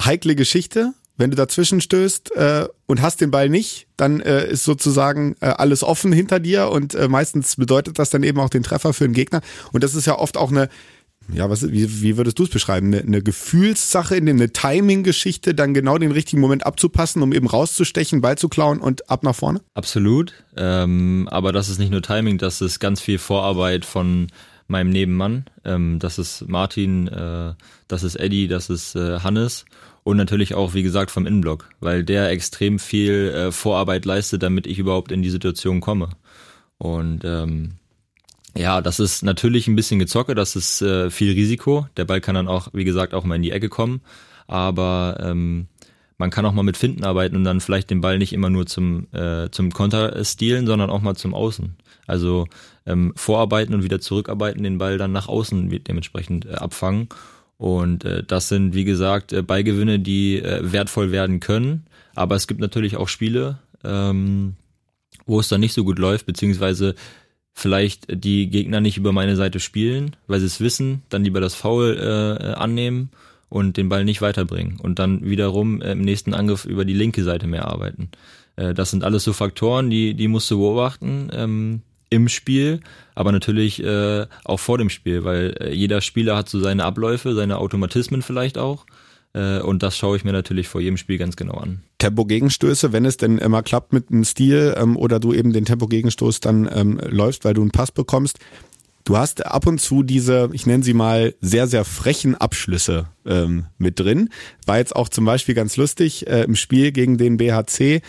[0.02, 4.64] heikle Geschichte, wenn du dazwischen stößt äh, und hast den Ball nicht, dann äh, ist
[4.64, 8.62] sozusagen äh, alles offen hinter dir und äh, meistens bedeutet das dann eben auch den
[8.62, 9.42] Treffer für den Gegner.
[9.72, 10.68] Und das ist ja oft auch eine
[11.30, 12.86] ja, was, wie, wie würdest du es beschreiben?
[12.86, 18.38] Eine, eine Gefühlssache, eine Timing-Geschichte, dann genau den richtigen Moment abzupassen, um eben rauszustechen, Ball
[18.38, 19.60] zu klauen und ab nach vorne?
[19.74, 20.32] Absolut.
[20.56, 24.28] Ähm, aber das ist nicht nur Timing, das ist ganz viel Vorarbeit von
[24.68, 25.44] meinem Nebenmann.
[25.64, 27.52] Ähm, das ist Martin, äh,
[27.88, 29.66] das ist Eddie, das ist äh, Hannes
[30.08, 34.66] und natürlich auch, wie gesagt, vom Innenblock, weil der extrem viel äh, Vorarbeit leistet, damit
[34.66, 36.08] ich überhaupt in die Situation komme.
[36.78, 37.72] Und ähm,
[38.56, 41.88] ja, das ist natürlich ein bisschen gezocke, das ist äh, viel Risiko.
[41.98, 44.00] Der Ball kann dann auch, wie gesagt, auch mal in die Ecke kommen.
[44.46, 45.66] Aber ähm,
[46.16, 48.64] man kann auch mal mit Finden arbeiten und dann vielleicht den Ball nicht immer nur
[48.64, 51.76] zum, äh, zum Konter stielen, sondern auch mal zum Außen.
[52.06, 52.46] Also
[52.86, 57.10] ähm, vorarbeiten und wieder zurückarbeiten, den Ball dann nach außen dementsprechend äh, abfangen.
[57.58, 61.86] Und äh, das sind, wie gesagt, äh, Ballgewinne, die äh, wertvoll werden können.
[62.14, 64.54] Aber es gibt natürlich auch Spiele, ähm,
[65.26, 66.94] wo es dann nicht so gut läuft, beziehungsweise
[67.52, 71.56] vielleicht die Gegner nicht über meine Seite spielen, weil sie es wissen, dann lieber das
[71.56, 73.10] Foul äh, annehmen
[73.48, 77.24] und den Ball nicht weiterbringen und dann wiederum äh, im nächsten Angriff über die linke
[77.24, 78.10] Seite mehr arbeiten.
[78.54, 82.80] Äh, das sind alles so Faktoren, die, die musst du beobachten ähm, im Spiel,
[83.14, 87.34] aber natürlich äh, auch vor dem Spiel, weil äh, jeder Spieler hat so seine Abläufe,
[87.34, 88.86] seine Automatismen vielleicht auch
[89.34, 91.82] äh, und das schaue ich mir natürlich vor jedem Spiel ganz genau an.
[91.98, 96.40] Tempo-Gegenstöße, wenn es denn immer klappt mit einem Stil ähm, oder du eben den Tempo-Gegenstoß
[96.40, 98.38] dann ähm, läufst, weil du einen Pass bekommst.
[99.04, 103.66] Du hast ab und zu diese, ich nenne sie mal, sehr, sehr frechen Abschlüsse ähm,
[103.78, 104.28] mit drin.
[104.66, 108.02] War jetzt auch zum Beispiel ganz lustig äh, im Spiel gegen den BHC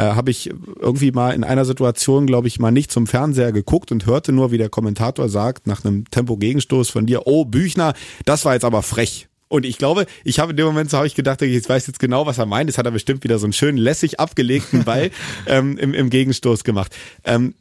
[0.00, 3.92] äh, habe ich irgendwie mal in einer Situation, glaube ich, mal nicht zum Fernseher geguckt
[3.92, 7.92] und hörte nur, wie der Kommentator sagt, nach einem Tempo-Gegenstoß von dir, oh Büchner,
[8.24, 9.28] das war jetzt aber frech.
[9.48, 11.98] Und ich glaube, ich habe in dem Moment so habe ich gedacht, ich weiß jetzt
[11.98, 12.70] genau, was er meint.
[12.70, 15.10] Das hat er bestimmt wieder so einen schönen lässig abgelegten Ball
[15.46, 16.96] ähm, im, im Gegenstoß gemacht.
[17.24, 17.54] Ähm,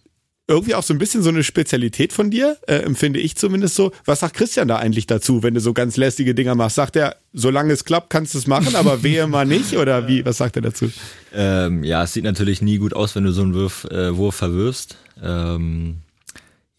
[0.49, 3.91] irgendwie auch so ein bisschen so eine Spezialität von dir, äh, empfinde ich zumindest so.
[4.05, 6.75] Was sagt Christian da eigentlich dazu, wenn du so ganz lästige Dinger machst?
[6.75, 9.77] Sagt er, solange es klappt, kannst du es machen, aber wehe mal nicht?
[9.77, 10.91] Oder wie, was sagt er dazu?
[11.33, 14.35] Ähm, ja, es sieht natürlich nie gut aus, wenn du so einen Wurf, äh, Wurf
[14.35, 14.97] verwirfst.
[15.21, 15.97] Ähm,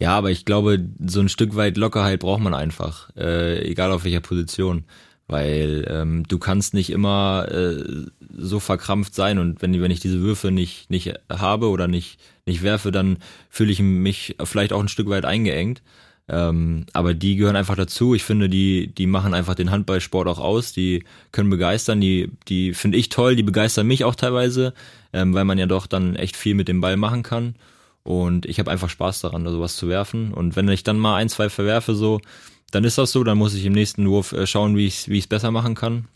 [0.00, 4.02] ja, aber ich glaube, so ein Stück weit Lockerheit braucht man einfach, äh, egal auf
[4.02, 4.85] welcher Position,
[5.31, 7.85] weil ähm, du kannst nicht immer äh,
[8.37, 12.62] so verkrampft sein und wenn, wenn ich diese Würfe nicht, nicht habe oder nicht, nicht
[12.62, 15.83] werfe, dann fühle ich mich vielleicht auch ein Stück weit eingeengt.
[16.29, 18.14] Ähm, aber die gehören einfach dazu.
[18.14, 20.73] Ich finde, die, die machen einfach den Handballsport auch aus.
[20.73, 22.01] Die können begeistern.
[22.01, 23.35] Die, die finde ich toll.
[23.35, 24.73] Die begeistern mich auch teilweise,
[25.12, 27.57] ähm, weil man ja doch dann echt viel mit dem Ball machen kann.
[28.05, 30.33] Und ich habe einfach Spaß daran, da sowas zu werfen.
[30.33, 32.21] Und wenn ich dann mal ein, zwei verwerfe, so,
[32.70, 33.24] dann ist das so.
[33.24, 36.06] Dann muss ich im nächsten Wurf äh, schauen, wie ich es wie besser machen kann.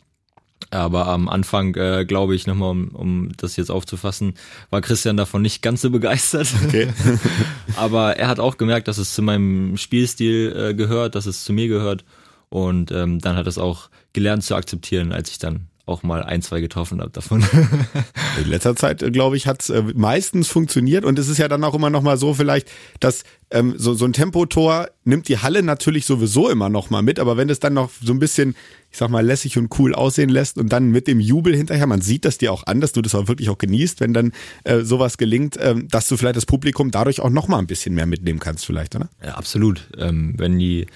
[0.71, 4.35] Aber am Anfang, äh, glaube ich, nochmal, um, um das jetzt aufzufassen,
[4.71, 6.49] war Christian davon nicht ganz so begeistert.
[6.65, 6.89] Okay.
[7.77, 11.53] Aber er hat auch gemerkt, dass es zu meinem Spielstil äh, gehört, dass es zu
[11.53, 12.05] mir gehört.
[12.49, 16.41] Und ähm, dann hat es auch gelernt zu akzeptieren, als ich dann auch mal ein,
[16.41, 17.45] zwei getroffen habe davon.
[18.43, 21.49] In letzter Zeit, äh, glaube ich, hat es äh, meistens funktioniert und es ist ja
[21.49, 22.71] dann auch immer noch mal so vielleicht,
[23.01, 27.21] dass ähm, so, so ein Tempotor nimmt die Halle natürlich sowieso immer noch mal mit,
[27.21, 28.57] aber wenn es dann noch so ein bisschen,
[28.91, 32.01] ich sag mal, lässig und cool aussehen lässt und dann mit dem Jubel hinterher, man
[32.01, 34.33] sieht das dir auch an, dass du das auch wirklich auch genießt, wenn dann
[34.65, 37.95] äh, sowas gelingt, ähm, dass du vielleicht das Publikum dadurch auch noch mal ein bisschen
[37.95, 39.11] mehr mitnehmen kannst vielleicht, oder?
[39.23, 39.87] Ja, absolut.
[39.99, 40.87] Ähm, wenn die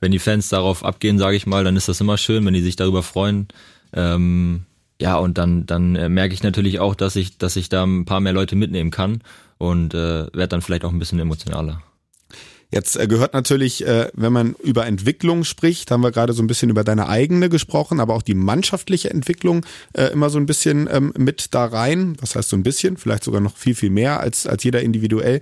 [0.00, 2.60] wenn die Fans darauf abgehen, sage ich mal, dann ist das immer schön, wenn die
[2.60, 3.48] sich darüber freuen.
[3.96, 4.66] Ähm,
[5.00, 8.04] ja, und dann, dann äh, merke ich natürlich auch, dass ich, dass ich da ein
[8.04, 9.22] paar mehr Leute mitnehmen kann
[9.58, 11.82] und äh, werde dann vielleicht auch ein bisschen emotionaler.
[12.70, 16.46] Jetzt äh, gehört natürlich, äh, wenn man über Entwicklung spricht, haben wir gerade so ein
[16.46, 19.64] bisschen über deine eigene gesprochen, aber auch die mannschaftliche Entwicklung
[20.12, 22.16] immer so ein bisschen ähm, mit da rein.
[22.20, 22.96] Was heißt so ein bisschen?
[22.96, 25.40] Vielleicht sogar noch viel, viel mehr als, als jeder individuell.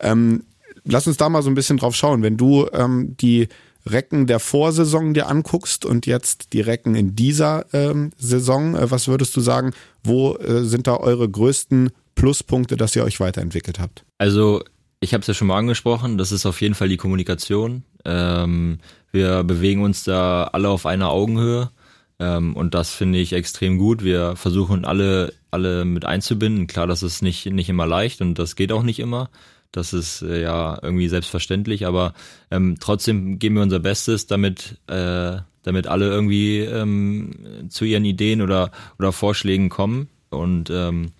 [0.00, 0.44] Ähm,
[0.84, 2.22] lass uns da mal so ein bisschen drauf schauen.
[2.22, 3.48] Wenn du ähm, die
[3.88, 9.08] Recken der Vorsaison dir anguckst und jetzt die Recken in dieser ähm, Saison, äh, was
[9.08, 9.72] würdest du sagen,
[10.02, 14.04] wo äh, sind da eure größten Pluspunkte, dass ihr euch weiterentwickelt habt?
[14.18, 14.62] Also
[15.00, 17.84] ich habe es ja schon mal angesprochen, das ist auf jeden Fall die Kommunikation.
[18.04, 18.78] Ähm,
[19.12, 21.70] wir bewegen uns da alle auf einer Augenhöhe
[22.18, 24.02] ähm, und das finde ich extrem gut.
[24.02, 26.66] Wir versuchen alle alle mit einzubinden.
[26.66, 29.30] Klar, das ist nicht nicht immer leicht und das geht auch nicht immer.
[29.76, 32.14] Das ist äh, ja irgendwie selbstverständlich, aber
[32.50, 38.40] ähm, trotzdem geben wir unser Bestes, damit, äh, damit alle irgendwie ähm, zu ihren Ideen
[38.40, 40.08] oder, oder Vorschlägen kommen.
[40.30, 41.12] Und ähm,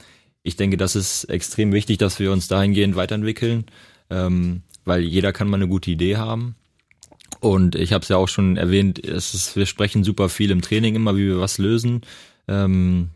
[0.42, 3.66] ich denke, das ist extrem wichtig, dass wir uns dahingehend weiterentwickeln,
[4.08, 6.54] ähm, weil jeder kann mal eine gute Idee haben.
[7.40, 10.62] Und ich habe es ja auch schon erwähnt, es ist, wir sprechen super viel im
[10.62, 12.00] Training immer, wie wir was lösen.
[12.48, 13.10] Ähm,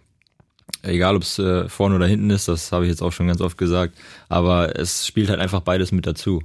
[0.83, 3.41] egal ob es äh, vorne oder hinten ist, das habe ich jetzt auch schon ganz
[3.41, 3.97] oft gesagt,
[4.29, 6.43] aber es spielt halt einfach beides mit dazu.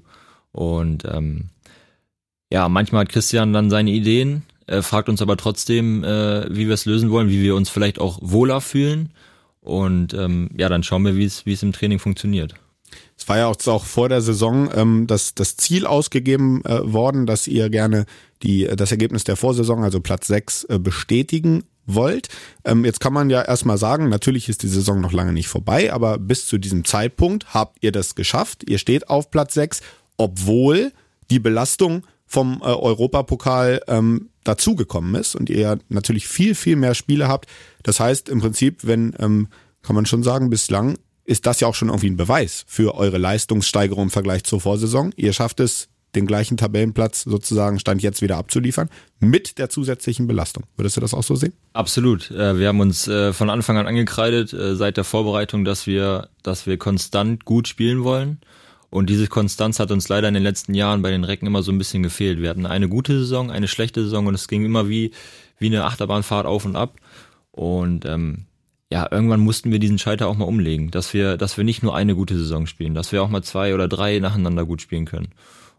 [0.51, 1.49] Und ähm,
[2.51, 6.73] ja, manchmal hat Christian dann seine Ideen, äh, fragt uns aber trotzdem, äh, wie wir
[6.73, 9.11] es lösen wollen, wie wir uns vielleicht auch wohler fühlen.
[9.61, 12.55] Und ähm, ja, dann schauen wir, wie es im Training funktioniert.
[13.17, 17.25] Es war ja auch, auch vor der Saison ähm, das, das Ziel ausgegeben äh, worden,
[17.25, 18.05] dass ihr gerne
[18.43, 22.29] die, das Ergebnis der Vorsaison, also Platz 6, äh, bestätigen wollt.
[22.63, 25.93] Ähm, jetzt kann man ja erstmal sagen, natürlich ist die Saison noch lange nicht vorbei,
[25.93, 28.69] aber bis zu diesem Zeitpunkt habt ihr das geschafft.
[28.69, 29.81] Ihr steht auf Platz 6,
[30.17, 30.91] obwohl
[31.29, 36.95] die Belastung vom äh, Europapokal ähm, dazugekommen ist und ihr ja natürlich viel, viel mehr
[36.95, 37.47] Spiele habt.
[37.83, 39.47] Das heißt im Prinzip, wenn, ähm,
[39.81, 43.17] kann man schon sagen, bislang ist das ja auch schon irgendwie ein Beweis für eure
[43.17, 45.11] Leistungssteigerung im Vergleich zur Vorsaison.
[45.15, 50.63] Ihr schafft es, den gleichen Tabellenplatz sozusagen Stand jetzt wieder abzuliefern, mit der zusätzlichen Belastung.
[50.75, 51.53] Würdest du das auch so sehen?
[51.73, 52.31] Absolut.
[52.31, 56.29] Äh, wir haben uns äh, von Anfang an angekreidet, äh, seit der Vorbereitung, dass wir,
[56.43, 58.39] dass wir konstant gut spielen wollen.
[58.89, 61.71] Und diese Konstanz hat uns leider in den letzten Jahren bei den Recken immer so
[61.71, 62.41] ein bisschen gefehlt.
[62.41, 65.11] Wir hatten eine gute Saison, eine schlechte Saison und es ging immer wie,
[65.59, 66.95] wie eine Achterbahnfahrt auf und ab.
[67.51, 68.45] Und ähm,
[68.91, 71.95] ja, irgendwann mussten wir diesen Scheiter auch mal umlegen, dass wir, dass wir nicht nur
[71.95, 75.29] eine gute Saison spielen, dass wir auch mal zwei oder drei nacheinander gut spielen können.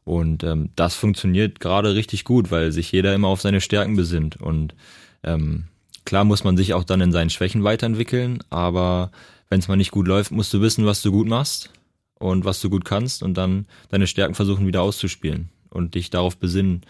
[0.06, 4.40] Und ähm, das funktioniert gerade richtig gut, weil sich jeder immer auf seine Stärken besinnt.
[4.40, 4.72] Und
[5.24, 5.64] ähm,
[6.04, 9.10] klar muss man sich auch dann in seinen Schwächen weiterentwickeln, aber
[9.48, 11.70] wenn es mal nicht gut läuft, musst du wissen, was du gut machst
[12.20, 16.36] und was du gut kannst und dann deine Stärken versuchen wieder auszuspielen und dich darauf
[16.36, 16.82] besinnen,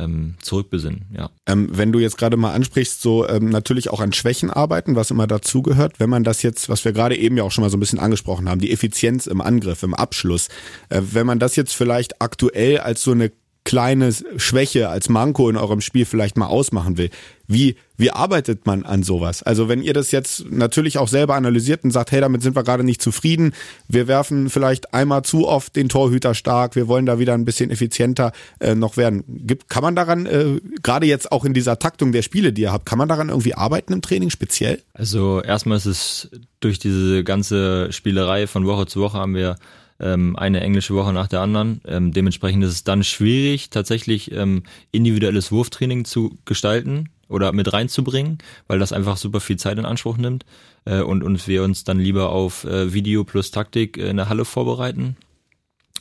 [0.00, 1.30] ähm, zurückbesinnen, ja.
[1.46, 5.10] Ähm, wenn du jetzt gerade mal ansprichst, so ähm, natürlich auch an Schwächen arbeiten, was
[5.10, 7.76] immer dazugehört, wenn man das jetzt, was wir gerade eben ja auch schon mal so
[7.76, 10.48] ein bisschen angesprochen haben, die Effizienz im Angriff, im Abschluss,
[10.88, 13.30] äh, wenn man das jetzt vielleicht aktuell als so eine
[13.70, 17.08] kleine Schwäche als Manko in eurem Spiel vielleicht mal ausmachen will.
[17.46, 19.44] Wie, wie arbeitet man an sowas?
[19.44, 22.64] Also wenn ihr das jetzt natürlich auch selber analysiert und sagt, hey, damit sind wir
[22.64, 23.52] gerade nicht zufrieden,
[23.86, 27.70] wir werfen vielleicht einmal zu oft den Torhüter stark, wir wollen da wieder ein bisschen
[27.70, 29.22] effizienter äh, noch werden.
[29.28, 32.72] Gibt, kann man daran, äh, gerade jetzt auch in dieser Taktung der Spiele, die ihr
[32.72, 34.82] habt, kann man daran irgendwie arbeiten im Training speziell?
[34.94, 39.58] Also erstmal ist es durch diese ganze Spielerei von Woche zu Woche haben wir
[40.00, 41.80] ähm, eine englische Woche nach der anderen.
[41.86, 48.38] Ähm, dementsprechend ist es dann schwierig, tatsächlich ähm, individuelles Wurftraining zu gestalten oder mit reinzubringen,
[48.66, 50.44] weil das einfach super viel Zeit in Anspruch nimmt
[50.84, 54.44] äh, und, und wir uns dann lieber auf äh, Video plus Taktik in der Halle
[54.44, 55.16] vorbereiten.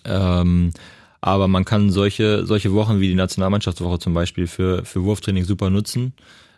[0.05, 0.71] Ähm,
[1.21, 5.69] aber man kann solche, solche Wochen wie die Nationalmannschaftswoche zum Beispiel für, für Wurftraining super
[5.69, 6.13] nutzen.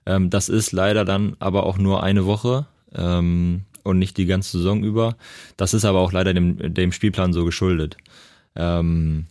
[0.05, 2.67] Ähm, das ist leider dann aber auch nur eine Woche.
[2.93, 5.15] Ähm, und nicht die ganze Saison über.
[5.57, 7.97] Das ist aber auch leider dem, dem Spielplan so geschuldet.
[8.55, 9.25] Ähm,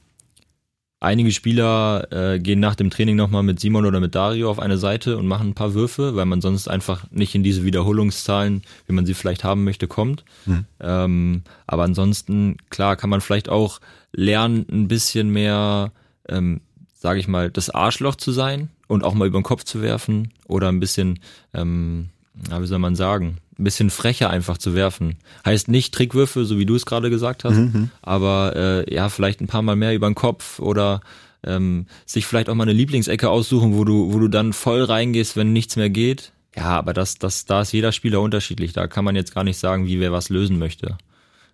[1.01, 4.77] einige Spieler äh, gehen nach dem Training nochmal mit Simon oder mit Dario auf eine
[4.79, 8.93] Seite und machen ein paar Würfe, weil man sonst einfach nicht in diese Wiederholungszahlen, wie
[8.93, 10.25] man sie vielleicht haben möchte, kommt.
[10.45, 10.67] Mhm.
[10.79, 13.81] Ähm, aber ansonsten, klar, kann man vielleicht auch
[14.13, 15.93] lernen, ein bisschen mehr,
[16.29, 16.61] ähm,
[16.95, 20.33] sage ich mal, das Arschloch zu sein und auch mal über den Kopf zu werfen
[20.47, 21.21] oder ein bisschen,
[21.55, 25.17] ähm, wie soll man sagen, ein bisschen frecher einfach zu werfen.
[25.45, 27.91] Heißt nicht Trickwürfe, so wie du es gerade gesagt hast, mhm.
[28.03, 31.01] aber äh, ja, vielleicht ein paar Mal mehr über den Kopf oder
[31.45, 35.37] ähm, sich vielleicht auch mal eine Lieblingsecke aussuchen, wo du, wo du dann voll reingehst,
[35.37, 36.33] wenn nichts mehr geht.
[36.57, 38.73] Ja, aber das, das, da ist jeder Spieler unterschiedlich.
[38.73, 40.99] Da kann man jetzt gar nicht sagen, wie wer was lösen möchte.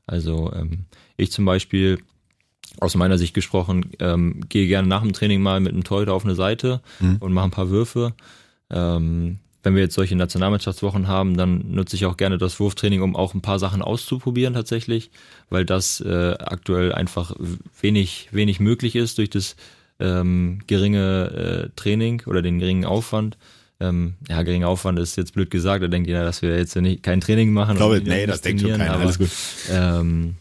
[0.06, 1.98] Also ähm, ich zum Beispiel,
[2.80, 6.24] aus meiner Sicht gesprochen, ähm, gehe gerne nach dem Training mal mit einem Torhüter auf
[6.24, 7.16] eine Seite mhm.
[7.20, 8.14] und mache ein paar Würfe.
[8.70, 13.16] Ähm, wenn wir jetzt solche Nationalmannschaftswochen haben, dann nutze ich auch gerne das Wurftraining, um
[13.16, 15.10] auch ein paar Sachen auszuprobieren tatsächlich,
[15.50, 17.34] weil das äh, aktuell einfach
[17.80, 19.56] wenig, wenig möglich ist durch das
[19.98, 23.38] ähm, geringe äh, Training oder den geringen Aufwand.
[23.80, 27.02] Ähm, ja, geringer Aufwand ist jetzt blöd gesagt, da denkt jeder, dass wir jetzt nicht
[27.02, 27.72] kein Training machen.
[27.72, 29.30] Ich glaube, nee, das denkt schon keiner, aber, alles gut.
[29.68, 30.36] Ähm,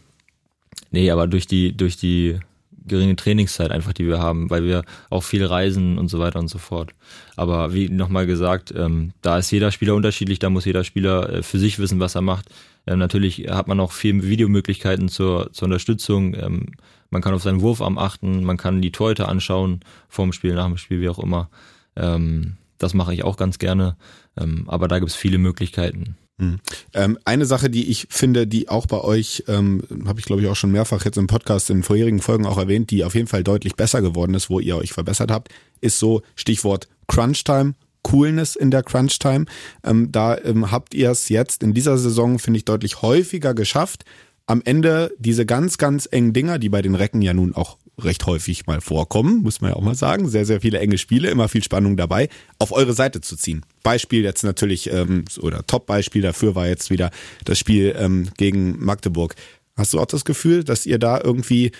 [0.92, 2.38] nee, aber durch die, durch die
[2.86, 6.48] geringe Trainingszeit einfach, die wir haben, weil wir auch viel reisen und so weiter und
[6.48, 6.92] so fort.
[7.36, 11.42] Aber wie nochmal gesagt, ähm, da ist jeder Spieler unterschiedlich, da muss jeder Spieler äh,
[11.42, 12.46] für sich wissen, was er macht.
[12.86, 16.34] Ähm, natürlich hat man auch viel Videomöglichkeiten zur, zur Unterstützung.
[16.34, 16.66] Ähm,
[17.10, 20.76] man kann auf seinen Wurfarm achten, man kann die Teute anschauen, vorm Spiel, nach dem
[20.76, 21.48] Spiel, wie auch immer.
[21.96, 23.96] Ähm, das mache ich auch ganz gerne.
[24.36, 26.16] Ähm, aber da gibt es viele Möglichkeiten.
[26.38, 26.58] Mhm.
[26.92, 30.48] Ähm, eine Sache, die ich finde, die auch bei euch, ähm, habe ich glaube ich
[30.48, 33.42] auch schon mehrfach jetzt im Podcast in vorherigen Folgen auch erwähnt, die auf jeden Fall
[33.42, 35.48] deutlich besser geworden ist, wo ihr euch verbessert habt,
[35.80, 37.74] ist so Stichwort Crunch Time.
[38.02, 39.46] Coolness in der Crunch Time.
[39.82, 44.04] Ähm, da ähm, habt ihr es jetzt in dieser Saison, finde ich, deutlich häufiger geschafft,
[44.46, 48.26] am Ende diese ganz, ganz engen Dinger, die bei den Recken ja nun auch recht
[48.26, 50.28] häufig mal vorkommen, muss man ja auch mal sagen.
[50.28, 52.28] Sehr, sehr viele enge Spiele, immer viel Spannung dabei,
[52.58, 53.64] auf eure Seite zu ziehen.
[53.82, 57.10] Beispiel jetzt natürlich, ähm, oder Top-Beispiel dafür war jetzt wieder
[57.44, 59.34] das Spiel ähm, gegen Magdeburg.
[59.76, 61.72] Hast du auch das Gefühl, dass ihr da irgendwie,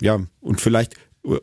[0.00, 0.94] ja, und vielleicht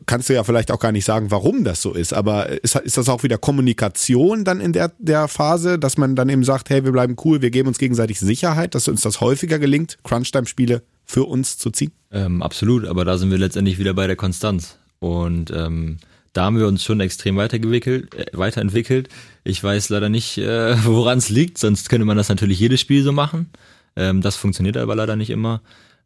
[0.04, 2.98] kannst du ja vielleicht auch gar nicht sagen, warum das so ist, aber ist, ist
[2.98, 6.84] das auch wieder Kommunikation dann in der, der Phase, dass man dann eben sagt, hey,
[6.84, 11.24] wir bleiben cool, wir geben uns gegenseitig Sicherheit, dass uns das häufiger gelingt, Crunchtime-Spiele für
[11.24, 11.92] uns zu ziehen?
[12.12, 14.78] Ähm, absolut, aber da sind wir letztendlich wieder bei der Konstanz.
[15.00, 15.98] Und ähm,
[16.32, 18.14] da haben wir uns schon extrem weiterentwickelt.
[18.14, 19.08] Äh, weiterentwickelt.
[19.42, 23.02] Ich weiß leider nicht, äh, woran es liegt, sonst könnte man das natürlich jedes Spiel
[23.02, 23.50] so machen.
[23.96, 25.62] Ähm, das funktioniert aber leider nicht immer.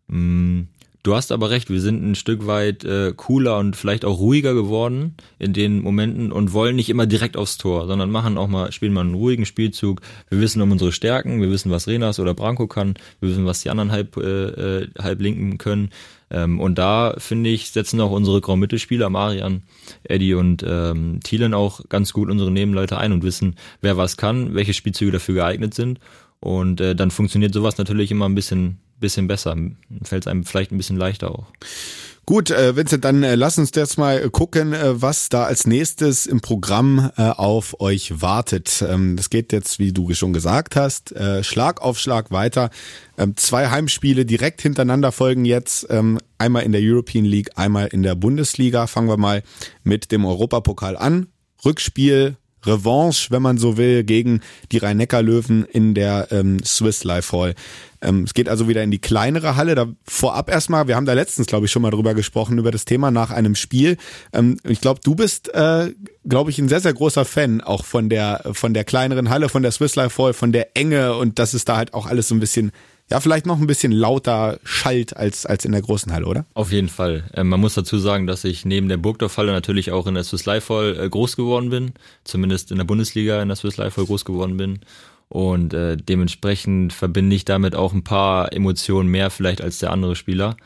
[0.09, 0.62] Mm,
[1.05, 4.55] Du hast aber recht, wir sind ein Stück weit äh, cooler und vielleicht auch ruhiger
[4.55, 8.73] geworden in den Momenten und wollen nicht immer direkt aufs Tor, sondern machen auch mal,
[8.73, 10.01] spielen mal einen ruhigen Spielzug.
[10.31, 13.61] Wir wissen um unsere Stärken, wir wissen, was Renas oder Branko kann, wir wissen, was
[13.61, 15.21] die anderen halb, äh, äh halb
[15.59, 15.90] können.
[16.31, 19.62] Ähm, und da, finde ich, setzen auch unsere Grau-Mittelspieler, Marian,
[20.05, 24.55] Eddie und ähm, Thielen auch ganz gut unsere Nebenleute ein und wissen, wer was kann,
[24.55, 26.01] welche Spielzüge dafür geeignet sind.
[26.40, 29.57] Und äh, dann funktioniert sowas natürlich immer ein bisschen bisschen besser.
[30.02, 31.46] Fällt es einem vielleicht ein bisschen leichter auch.
[32.26, 36.24] Gut, äh, Vincent, dann äh, lass uns jetzt mal gucken, äh, was da als nächstes
[36.24, 38.83] im Programm äh, auf euch wartet.
[38.88, 42.70] Ähm, das geht jetzt, wie du schon gesagt hast, äh, Schlag auf Schlag weiter.
[43.18, 45.87] Ähm, zwei Heimspiele direkt hintereinander folgen jetzt.
[45.90, 48.87] Ähm, einmal in der European League, einmal in der Bundesliga.
[48.87, 49.42] Fangen wir mal
[49.83, 51.26] mit dem Europapokal an.
[51.62, 54.40] Rückspiel Revanche, wenn man so will, gegen
[54.72, 57.54] die Rhein-Neckar-Löwen in der ähm, Swiss Life Hall.
[58.05, 59.75] Ähm, es geht also wieder in die kleinere Halle.
[59.75, 62.85] Da vorab erstmal, wir haben da letztens, glaube ich, schon mal drüber gesprochen, über das
[62.85, 63.97] Thema nach einem Spiel.
[64.33, 65.93] Ähm, ich glaube, du bist, äh,
[66.29, 69.62] glaube ich, ein sehr, sehr großer Fan auch von der, von der kleineren Halle, von
[69.62, 72.35] der Swiss Life Hall, von der Enge und das ist da halt auch alles so
[72.35, 72.73] ein bisschen
[73.11, 76.47] ja, vielleicht noch ein bisschen lauter schallt als, als in der großen Halle, oder?
[76.55, 77.25] Auf jeden Fall.
[77.35, 80.47] Ähm, man muss dazu sagen, dass ich neben der Burgdorf-Halle natürlich auch in der Swiss
[80.47, 81.93] Life Hall äh, groß geworden bin.
[82.25, 84.81] Zumindest in der Bundesliga in der Swiss Life Hall groß geworden bin.
[85.35, 90.14] Und äh, dementsprechend verbinde ich damit auch ein paar Emotionen mehr vielleicht als der andere
[90.14, 90.57] Spieler.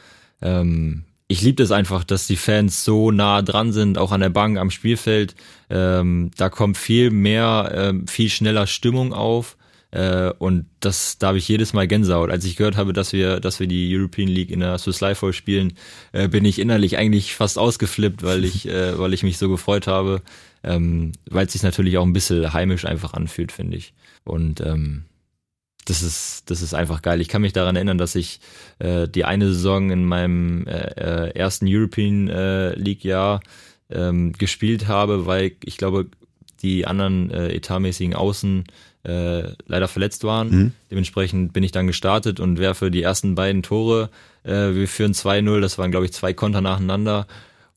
[0.42, 4.28] Ähm, ich liebe es einfach, dass die Fans so nah dran sind, auch an der
[4.28, 5.37] Bank, am Spielfeld.
[5.70, 9.57] Ähm, da kommt viel mehr, ähm, viel schneller Stimmung auf.
[9.90, 12.31] Äh, und das, da habe ich jedes Mal Gänsehaut.
[12.31, 15.24] Als ich gehört habe, dass wir, dass wir die European League in der Swiss Life
[15.24, 15.74] Hall spielen,
[16.12, 19.87] äh, bin ich innerlich eigentlich fast ausgeflippt, weil ich, äh, weil ich mich so gefreut
[19.87, 20.22] habe,
[20.62, 23.94] ähm, weil es sich natürlich auch ein bisschen heimisch einfach anfühlt, finde ich.
[24.24, 25.05] Und ähm,
[25.87, 27.22] das ist, das ist einfach geil.
[27.22, 28.40] Ich kann mich daran erinnern, dass ich
[28.79, 33.40] äh, die eine Saison in meinem äh, äh ersten European äh, League Jahr
[33.88, 36.09] ähm, gespielt habe, weil ich glaube,
[36.62, 38.64] die anderen äh, etatmäßigen Außen
[39.04, 40.50] äh, leider verletzt waren.
[40.50, 40.72] Mhm.
[40.90, 44.11] Dementsprechend bin ich dann gestartet und werfe die ersten beiden Tore.
[44.44, 47.26] Äh, wir führen 2-0, das waren glaube ich zwei Konter nacheinander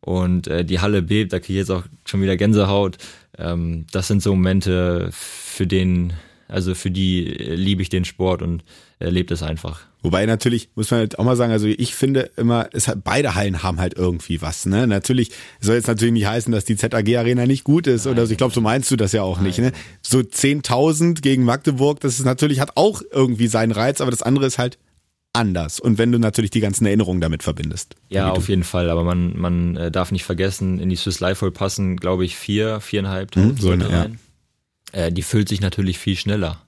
[0.02, 2.98] und äh, die Halle bebt, da kriege ich jetzt auch schon wieder Gänsehaut.
[3.38, 6.14] Ähm, das sind so Momente, für den,
[6.48, 8.64] also für die äh, liebe ich den Sport und
[9.02, 9.82] erlebt es einfach.
[10.04, 13.36] Wobei natürlich, muss man halt auch mal sagen, also ich finde immer, es hat, beide
[13.36, 14.66] Hallen haben halt irgendwie was.
[14.66, 14.88] Ne?
[14.88, 18.26] Natürlich soll jetzt natürlich nicht heißen, dass die ZAG Arena nicht gut ist Nein, oder
[18.26, 18.32] so.
[18.32, 19.48] Ich glaube, so meinst du das ja auch Nein.
[19.48, 19.60] nicht.
[19.60, 19.72] Ne?
[20.02, 24.48] So 10.000 gegen Magdeburg, das ist natürlich, hat auch irgendwie seinen Reiz, aber das andere
[24.48, 24.80] ist halt
[25.34, 25.80] anders.
[25.80, 27.96] Und wenn du natürlich die ganzen Erinnerungen damit verbindest.
[28.10, 28.90] Ja, auf jeden Fall.
[28.90, 32.36] Aber man, man äh, darf nicht vergessen, in die Swiss Life Hall passen, glaube ich,
[32.36, 34.20] vier, viereinhalb hm, so eine, rein.
[34.94, 35.06] Ja.
[35.06, 36.62] Äh, die füllt sich natürlich viel schneller.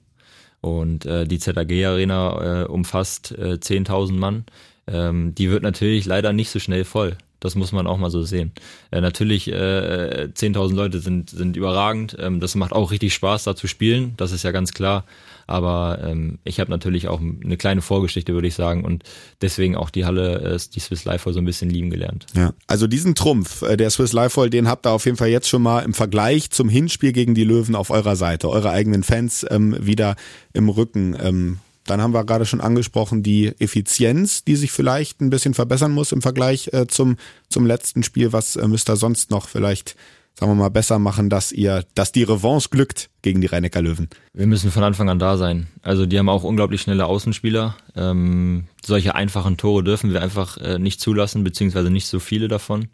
[0.64, 4.44] Und äh, die ZAG Arena äh, umfasst äh, 10.000 Mann.
[4.86, 7.18] Ähm, die wird natürlich leider nicht so schnell voll.
[7.44, 8.52] Das muss man auch mal so sehen.
[8.90, 12.16] Äh, natürlich, äh, 10.000 Leute sind, sind überragend.
[12.18, 14.14] Ähm, das macht auch richtig Spaß, da zu spielen.
[14.16, 15.04] Das ist ja ganz klar.
[15.46, 19.02] Aber ähm, ich habe natürlich auch eine kleine Vorgeschichte, würde ich sagen, und
[19.42, 22.24] deswegen auch die Halle, äh, die Swiss Life Hall so ein bisschen lieben gelernt.
[22.34, 25.28] Ja, also diesen Trumpf, äh, der Swiss Life Hall, den habt ihr auf jeden Fall
[25.28, 29.02] jetzt schon mal im Vergleich zum Hinspiel gegen die Löwen auf eurer Seite, eure eigenen
[29.02, 30.16] Fans ähm, wieder
[30.54, 31.14] im Rücken.
[31.20, 35.92] Ähm, dann haben wir gerade schon angesprochen, die Effizienz, die sich vielleicht ein bisschen verbessern
[35.92, 37.16] muss im Vergleich äh, zum,
[37.48, 38.32] zum letzten Spiel.
[38.32, 39.96] Was äh, müsst ihr sonst noch vielleicht
[40.38, 44.08] sagen wir mal, besser machen, dass ihr, dass die Revanche glückt gegen die rhein löwen
[44.32, 45.68] Wir müssen von Anfang an da sein.
[45.82, 47.76] Also die haben auch unglaublich schnelle Außenspieler.
[47.94, 52.88] Ähm, solche einfachen Tore dürfen wir einfach äh, nicht zulassen, beziehungsweise nicht so viele davon.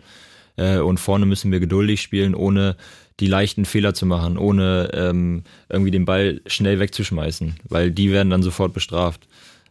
[0.56, 2.76] Äh, und vorne müssen wir geduldig spielen, ohne
[3.20, 8.30] die leichten Fehler zu machen, ohne ähm, irgendwie den Ball schnell wegzuschmeißen, weil die werden
[8.30, 9.28] dann sofort bestraft.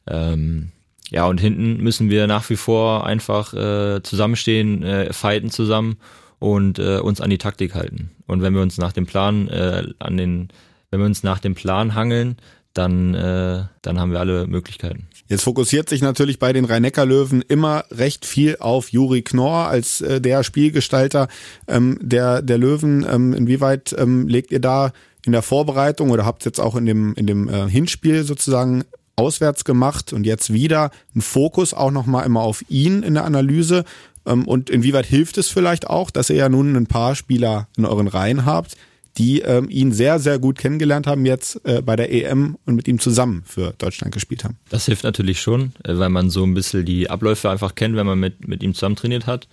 [0.08, 0.72] Ähm,
[1.10, 5.98] ja, und hinten müssen wir nach wie vor einfach äh, zusammenstehen, äh, fighten zusammen
[6.38, 8.12] und äh, uns an die Taktik halten.
[8.28, 10.50] Und wenn wir uns nach dem Plan äh, an den,
[10.92, 12.38] wenn wir uns nach dem Plan hangeln,
[12.80, 15.08] dann, äh, dann haben wir alle Möglichkeiten.
[15.28, 20.22] Jetzt fokussiert sich natürlich bei den Rhein-Neckar-Löwen immer recht viel auf Juri Knorr als äh,
[20.22, 21.28] der Spielgestalter
[21.68, 23.06] ähm, der, der Löwen.
[23.08, 24.94] Ähm, inwieweit ähm, legt ihr da
[25.26, 28.86] in der Vorbereitung oder habt jetzt auch in dem, in dem äh, Hinspiel sozusagen
[29.18, 33.84] auswärts gemacht und jetzt wieder einen Fokus auch nochmal immer auf ihn in der Analyse
[34.26, 37.86] Ähm, und inwieweit hilft es vielleicht auch, dass ihr ja nun ein paar Spieler in
[37.86, 38.76] euren Reihen habt,
[39.20, 42.88] die ähm, ihn sehr, sehr gut kennengelernt haben jetzt äh, bei der EM und mit
[42.88, 44.58] ihm zusammen für Deutschland gespielt haben.
[44.70, 48.08] Das hilft natürlich schon, äh, weil man so ein bisschen die Abläufe einfach kennt, wenn
[48.08, 49.50] man mit, mit ihm zusammen trainiert hat.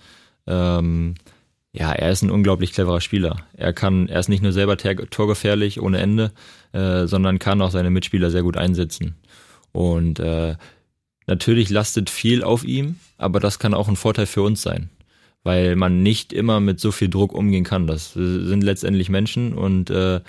[0.47, 1.15] Ähm,
[1.73, 3.45] ja, er ist ein unglaublich cleverer Spieler.
[3.53, 6.31] Er kann, er ist nicht nur selber torgefährlich ohne Ende,
[6.71, 9.15] äh, sondern kann auch seine Mitspieler sehr gut einsetzen.
[9.73, 10.55] Und äh,
[11.27, 14.89] natürlich lastet viel auf ihm, aber das kann auch ein Vorteil für uns sein
[15.47, 17.87] weil man nicht immer mit so viel Druck umgehen kann.
[17.87, 20.19] Das sind letztendlich Menschen und äh,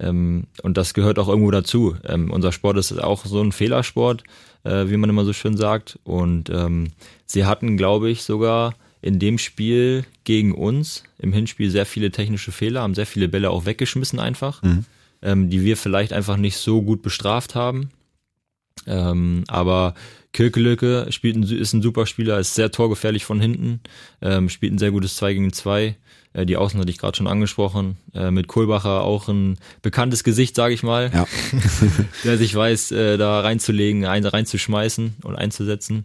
[0.00, 1.94] ähm, und das gehört auch irgendwo dazu.
[2.04, 4.24] Ähm, unser Sport ist auch so ein Fehlersport,
[4.64, 6.00] äh, wie man immer so schön sagt.
[6.02, 6.88] Und ähm,
[7.24, 12.50] sie hatten, glaube ich, sogar in dem Spiel gegen uns im Hinspiel sehr viele technische
[12.50, 14.86] Fehler, haben sehr viele Bälle auch weggeschmissen einfach, mhm.
[15.22, 17.90] ähm, die wir vielleicht einfach nicht so gut bestraft haben.
[18.88, 19.94] Ähm, aber
[20.34, 23.80] Kirkelöcke spielt ein, ist ein super Spieler, ist sehr torgefährlich von hinten,
[24.20, 25.96] ähm, spielt ein sehr gutes 2 gegen 2.
[26.34, 27.96] Äh, die Außen hatte ich gerade schon angesprochen.
[28.12, 31.10] Äh, mit Kohlbacher auch ein bekanntes Gesicht, sage ich mal.
[31.14, 31.26] Ja.
[32.24, 36.04] der sich weiß, äh, da reinzulegen, ein, reinzuschmeißen und einzusetzen.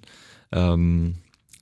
[0.52, 1.16] Ähm,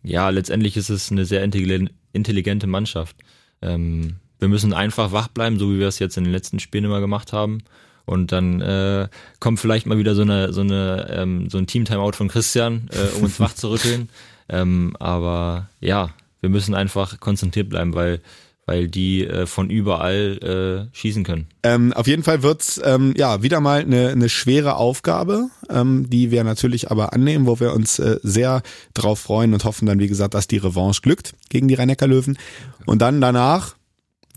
[0.04, 3.16] ja, letztendlich ist es eine sehr intelligente Mannschaft.
[3.62, 6.86] Ähm, wir müssen einfach wach bleiben, so wie wir es jetzt in den letzten Spielen
[6.86, 7.64] immer gemacht haben.
[8.08, 12.14] Und dann äh, kommt vielleicht mal wieder so eine so eine ähm, so ein Team-Timeout
[12.14, 14.10] von Christian, äh, um uns wach zu rütteln.
[14.50, 18.22] Ähm, aber ja, wir müssen einfach konzentriert bleiben, weil
[18.68, 21.48] weil die äh, von überall äh, schießen können.
[21.64, 26.32] Ähm, auf jeden Fall wird's ähm, ja wieder mal eine, eine schwere Aufgabe, ähm, die
[26.32, 28.62] wir natürlich aber annehmen, wo wir uns äh, sehr
[28.94, 32.38] drauf freuen und hoffen dann, wie gesagt, dass die Revanche glückt gegen die rhein löwen
[32.86, 33.77] Und dann danach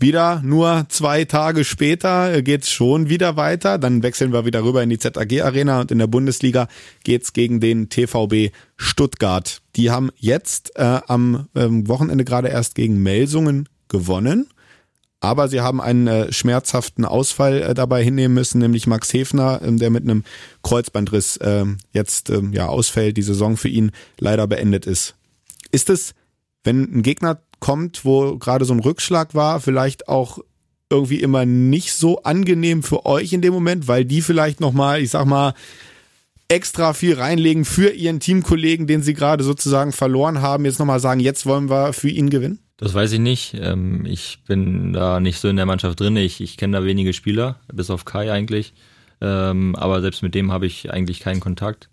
[0.01, 3.77] wieder nur zwei Tage später geht's schon wieder weiter.
[3.77, 6.67] Dann wechseln wir wieder rüber in die ZAG Arena und in der Bundesliga
[7.03, 9.61] geht's gegen den TVB Stuttgart.
[9.75, 14.47] Die haben jetzt äh, am ähm, Wochenende gerade erst gegen Melsungen gewonnen.
[15.23, 19.77] Aber sie haben einen äh, schmerzhaften Ausfall äh, dabei hinnehmen müssen, nämlich Max Hefner, ähm,
[19.77, 20.23] der mit einem
[20.63, 25.13] Kreuzbandriss äh, jetzt ähm, ja ausfällt, die Saison für ihn leider beendet ist.
[25.71, 26.15] Ist es,
[26.63, 30.39] wenn ein Gegner kommt, wo gerade so ein Rückschlag war, vielleicht auch
[30.89, 35.11] irgendwie immer nicht so angenehm für euch in dem Moment, weil die vielleicht nochmal, ich
[35.11, 35.53] sag mal,
[36.49, 41.21] extra viel reinlegen für ihren Teamkollegen, den sie gerade sozusagen verloren haben, jetzt nochmal sagen,
[41.21, 42.59] jetzt wollen wir für ihn gewinnen?
[42.75, 43.53] Das weiß ich nicht.
[43.53, 46.17] Ähm, ich bin da nicht so in der Mannschaft drin.
[46.17, 48.73] Ich, ich kenne da wenige Spieler, bis auf Kai eigentlich.
[49.21, 51.89] Ähm, aber selbst mit dem habe ich eigentlich keinen Kontakt.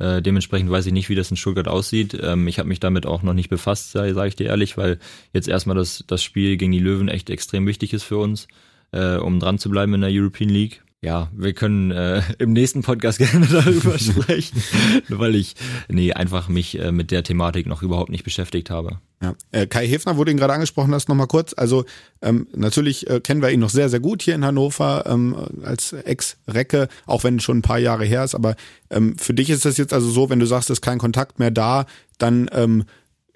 [0.00, 2.18] Äh, dementsprechend weiß ich nicht, wie das in Stuttgart aussieht.
[2.20, 4.98] Ähm, ich habe mich damit auch noch nicht befasst, sage ich dir ehrlich, weil
[5.32, 8.48] jetzt erstmal das, das Spiel gegen die Löwen echt extrem wichtig ist für uns,
[8.90, 12.82] äh, um dran zu bleiben in der European League ja, wir können äh, im nächsten
[12.82, 14.62] Podcast gerne darüber sprechen,
[15.08, 15.54] weil ich
[15.88, 19.00] nee einfach mich äh, mit der Thematik noch überhaupt nicht beschäftigt habe.
[19.22, 19.34] Ja.
[19.52, 21.52] Äh, Kai Hefner wurde ihn gerade angesprochen hast, nochmal kurz.
[21.54, 21.84] Also
[22.22, 25.92] ähm, natürlich äh, kennen wir ihn noch sehr, sehr gut hier in Hannover ähm, als
[25.92, 28.34] Ex-Recke, auch wenn schon ein paar Jahre her ist.
[28.34, 28.56] Aber
[28.88, 31.38] ähm, für dich ist das jetzt also so, wenn du sagst, es ist kein Kontakt
[31.38, 31.84] mehr da,
[32.16, 32.84] dann ähm,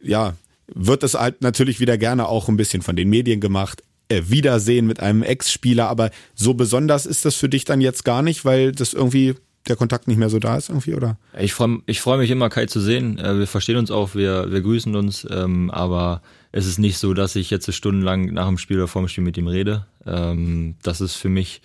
[0.03, 0.35] ja,
[0.73, 3.83] wird das halt natürlich wieder gerne auch ein bisschen von den Medien gemacht.
[4.09, 8.23] Äh, Wiedersehen mit einem Ex-Spieler, aber so besonders ist das für dich dann jetzt gar
[8.23, 9.35] nicht, weil das irgendwie
[9.69, 11.19] der Kontakt nicht mehr so da ist irgendwie, oder?
[11.39, 13.19] Ich freue ich freu mich immer, Kai zu sehen.
[13.19, 17.15] Äh, wir verstehen uns auch, wir, wir grüßen uns, ähm, aber es ist nicht so,
[17.15, 19.87] dass ich jetzt stundenlang nach dem Spiel oder vor dem Spiel mit ihm rede.
[20.07, 21.63] Ähm, das ist für mich,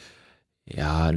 [0.66, 1.12] ja,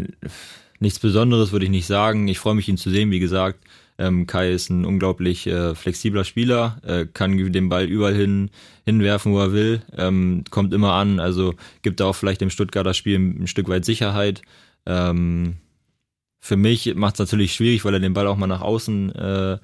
[0.80, 2.28] nichts Besonderes, würde ich nicht sagen.
[2.28, 3.60] Ich freue mich, ihn zu sehen, wie gesagt.
[3.98, 8.50] Ähm, Kai ist ein unglaublich äh, flexibler Spieler, äh, kann den Ball überall hin
[8.84, 12.94] hinwerfen, wo er will, ähm, kommt immer an, also gibt da auch vielleicht dem Stuttgarter
[12.94, 14.42] Spiel ein, Stück weit Sicherheit.
[14.86, 15.56] Ähm,
[16.42, 19.58] für mich macht es natürlich schwierig, weil er den Ball auch mal nach außen äh,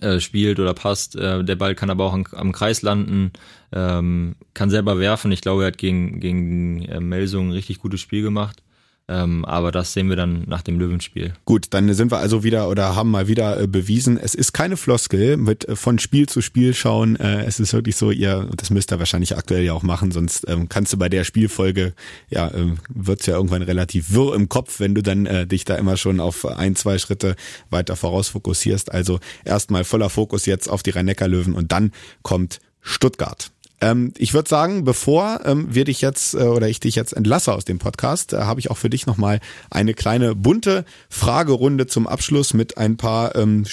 [0.00, 1.16] äh, spielt oder passt.
[1.16, 3.32] Äh, der Ball kann aber auch am, am Kreis landen,
[3.72, 5.32] ähm, kann selber werfen.
[5.32, 8.62] Ich glaube, er hat gegen, gegen äh, Melsung ein richtig gutes Spiel gemacht.
[9.06, 11.34] Ähm, aber das sehen wir dann nach dem Löwenspiel.
[11.44, 14.78] Gut, dann sind wir also wieder oder haben mal wieder äh, bewiesen, es ist keine
[14.78, 17.16] Floskel mit äh, von Spiel zu Spiel schauen.
[17.16, 20.48] Äh, es ist wirklich so, ihr, das müsst ihr wahrscheinlich aktuell ja auch machen, sonst
[20.48, 21.92] ähm, kannst du bei der Spielfolge,
[22.30, 25.74] ja, äh, wird's ja irgendwann relativ wirr im Kopf, wenn du dann äh, dich da
[25.74, 27.36] immer schon auf ein, zwei Schritte
[27.68, 28.90] weiter voraus fokussierst.
[28.90, 31.92] Also erstmal voller Fokus jetzt auf die Rhein-Neckar-Löwen und dann
[32.22, 33.50] kommt Stuttgart.
[33.84, 37.52] Ähm, ich würde sagen, bevor ähm, wir dich jetzt äh, oder ich dich jetzt entlasse
[37.52, 42.06] aus dem Podcast, äh, habe ich auch für dich nochmal eine kleine bunte Fragerunde zum
[42.06, 43.66] Abschluss mit ein paar ähm,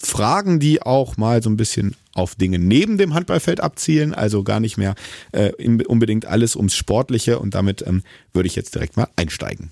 [0.00, 4.58] Fragen, die auch mal so ein bisschen auf Dinge neben dem Handballfeld abzielen, also gar
[4.58, 4.94] nicht mehr
[5.32, 5.52] äh,
[5.84, 8.02] unbedingt alles ums Sportliche und damit ähm,
[8.32, 9.70] würde ich jetzt direkt mal einsteigen.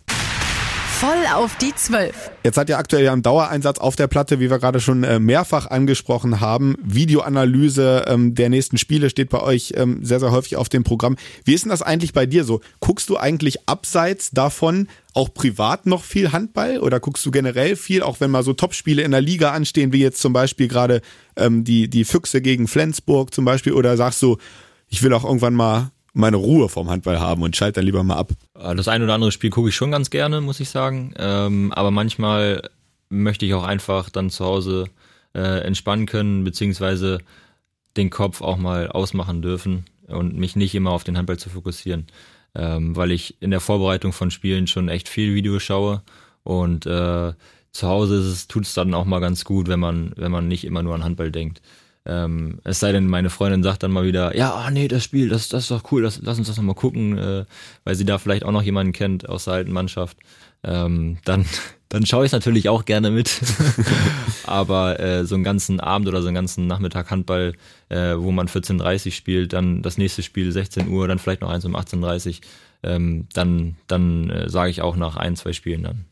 [0.99, 2.31] Voll auf die Zwölf.
[2.43, 5.19] Jetzt seid ihr aktuell ja im Dauereinsatz auf der Platte, wie wir gerade schon äh,
[5.19, 6.75] mehrfach angesprochen haben.
[6.83, 11.17] Videoanalyse ähm, der nächsten Spiele steht bei euch ähm, sehr, sehr häufig auf dem Programm.
[11.45, 12.63] Wie ist denn das eigentlich bei dir so?
[12.81, 18.03] Guckst du eigentlich abseits davon auch privat noch viel Handball oder guckst du generell viel,
[18.03, 21.03] auch wenn mal so Topspiele in der Liga anstehen, wie jetzt zum Beispiel gerade
[21.37, 24.39] ähm, die, die Füchse gegen Flensburg zum Beispiel, oder sagst du,
[24.89, 28.17] ich will auch irgendwann mal meine Ruhe vom Handball haben und schalte dann lieber mal
[28.17, 28.31] ab.
[28.59, 31.13] Äh, das ein oder andere Spiel gucke ich schon ganz gerne, muss ich sagen.
[31.19, 32.71] Ähm, aber manchmal
[33.11, 34.87] möchte ich auch einfach dann zu Hause
[35.35, 37.19] äh, entspannen können, beziehungsweise
[37.97, 42.07] den Kopf auch mal ausmachen dürfen und mich nicht immer auf den Handball zu fokussieren.
[42.55, 46.01] Ähm, weil ich in der Vorbereitung von Spielen schon echt viel Video schaue
[46.43, 47.33] und äh,
[47.73, 50.83] zu Hause tut es dann auch mal ganz gut, wenn man, wenn man nicht immer
[50.83, 51.61] nur an Handball denkt.
[52.07, 55.29] Ähm, es sei denn, meine Freundin sagt dann mal wieder, ja, oh nee, das Spiel,
[55.29, 57.45] das, das ist doch cool, das, lass uns das nochmal gucken, äh,
[57.85, 60.17] weil sie da vielleicht auch noch jemanden kennt aus der alten Mannschaft.
[60.63, 61.45] Ähm, dann,
[61.89, 63.41] dann schaue ich natürlich auch gerne mit.
[64.45, 67.55] Aber äh, so einen ganzen Abend oder so einen ganzen Nachmittag Handball,
[67.89, 71.65] äh, wo man 14.30 spielt, dann das nächste Spiel 16 Uhr, dann vielleicht noch eins
[71.65, 72.41] um 18.30
[72.83, 76.05] ähm, dann, dann äh, sage ich auch nach ein, zwei Spielen dann.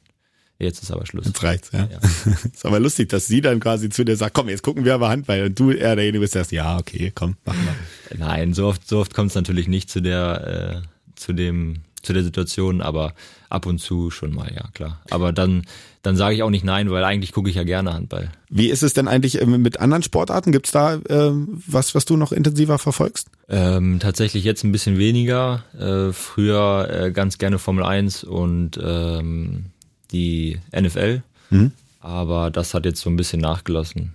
[0.64, 1.26] Jetzt ist aber Schluss.
[1.26, 1.88] Jetzt reicht's, ja.
[1.90, 1.98] ja.
[2.52, 5.10] ist aber lustig, dass sie dann quasi zu dir sagt, komm, jetzt gucken wir aber
[5.10, 7.74] Handball und du eher derjenige bist, der sagt, ja, okay, komm, mach mal.
[8.18, 12.12] Nein, so oft, so oft kommt es natürlich nicht zu der, äh, zu dem, zu
[12.12, 13.14] der Situation, aber
[13.48, 15.00] ab und zu schon mal, ja, klar.
[15.10, 15.62] Aber dann,
[16.02, 18.30] dann sage ich auch nicht nein, weil eigentlich gucke ich ja gerne Handball.
[18.50, 20.52] Wie ist es denn eigentlich äh, mit anderen Sportarten?
[20.52, 21.30] Gibt's da äh,
[21.66, 23.28] was, was du noch intensiver verfolgst?
[23.48, 25.64] Ähm, tatsächlich jetzt ein bisschen weniger.
[25.78, 29.66] Äh, früher äh, ganz gerne Formel 1 und ähm,
[30.14, 31.22] die NFL.
[31.50, 31.72] Mhm.
[32.00, 34.14] Aber das hat jetzt so ein bisschen nachgelassen.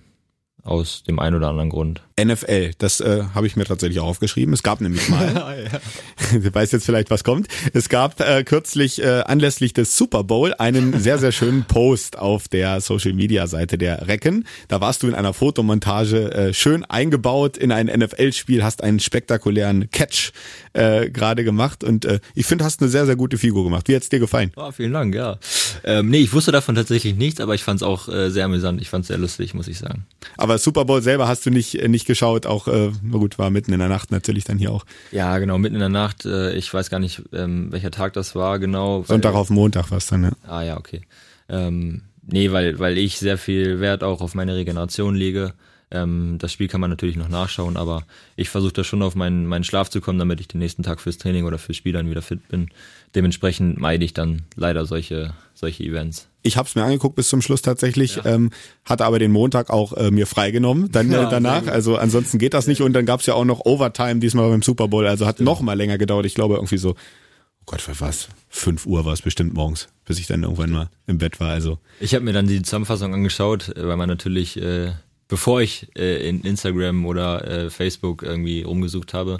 [0.62, 2.02] Aus dem einen oder anderen Grund.
[2.24, 4.52] NFL, das äh, habe ich mir tatsächlich auch aufgeschrieben.
[4.54, 5.68] Es gab nämlich mal,
[6.32, 7.48] du weißt jetzt vielleicht, was kommt.
[7.72, 12.48] Es gab äh, kürzlich äh, anlässlich des Super Bowl einen sehr, sehr schönen Post auf
[12.48, 14.46] der Social Media Seite der Recken.
[14.68, 19.90] Da warst du in einer Fotomontage äh, schön eingebaut in ein NFL-Spiel, hast einen spektakulären
[19.90, 20.32] Catch
[20.72, 23.88] äh, gerade gemacht und äh, ich finde, hast eine sehr, sehr gute Figur gemacht.
[23.88, 24.52] Wie hat's dir gefallen?
[24.56, 25.38] Oh, vielen Dank, ja.
[25.84, 28.80] Ähm, nee, ich wusste davon tatsächlich nichts, aber ich fand es auch äh, sehr amüsant.
[28.80, 30.06] Ich fand es sehr lustig, muss ich sagen.
[30.36, 33.72] Aber Super Bowl selber hast du nicht, nicht geschaut, auch, äh, na gut, war mitten
[33.72, 34.84] in der Nacht natürlich dann hier auch.
[35.12, 36.24] Ja, genau, mitten in der Nacht.
[36.26, 39.04] Äh, ich weiß gar nicht, ähm, welcher Tag das war genau.
[39.04, 40.32] Sonntag auf Montag war es dann, ja.
[40.46, 41.02] Ah ja, okay.
[41.48, 45.54] Ähm, nee, weil, weil ich sehr viel Wert auch auf meine Regeneration lege.
[45.92, 48.04] Ähm, das Spiel kann man natürlich noch nachschauen, aber
[48.36, 51.00] ich versuche da schon auf meinen, meinen Schlaf zu kommen, damit ich den nächsten Tag
[51.00, 52.70] fürs Training oder fürs Spiel dann wieder fit bin.
[53.14, 56.28] Dementsprechend meide ich dann leider solche, solche Events.
[56.42, 58.24] Ich habe es mir angeguckt bis zum Schluss tatsächlich, ja.
[58.24, 58.50] ähm,
[58.84, 61.66] hatte aber den Montag auch äh, mir freigenommen dann äh, ja, danach.
[61.66, 62.82] Also ansonsten geht das nicht.
[62.82, 65.06] Und dann gab's ja auch noch Overtime diesmal beim Super Bowl.
[65.06, 66.24] Also hat noch mal länger gedauert.
[66.26, 68.28] Ich glaube irgendwie so, oh Gott, was?
[68.48, 71.50] Fünf Uhr war es bestimmt morgens, bis ich dann irgendwann mal im Bett war.
[71.50, 74.92] Also ich habe mir dann die Zusammenfassung angeschaut, weil man natürlich äh,
[75.30, 79.38] bevor ich äh, in Instagram oder äh, Facebook irgendwie rumgesucht habe,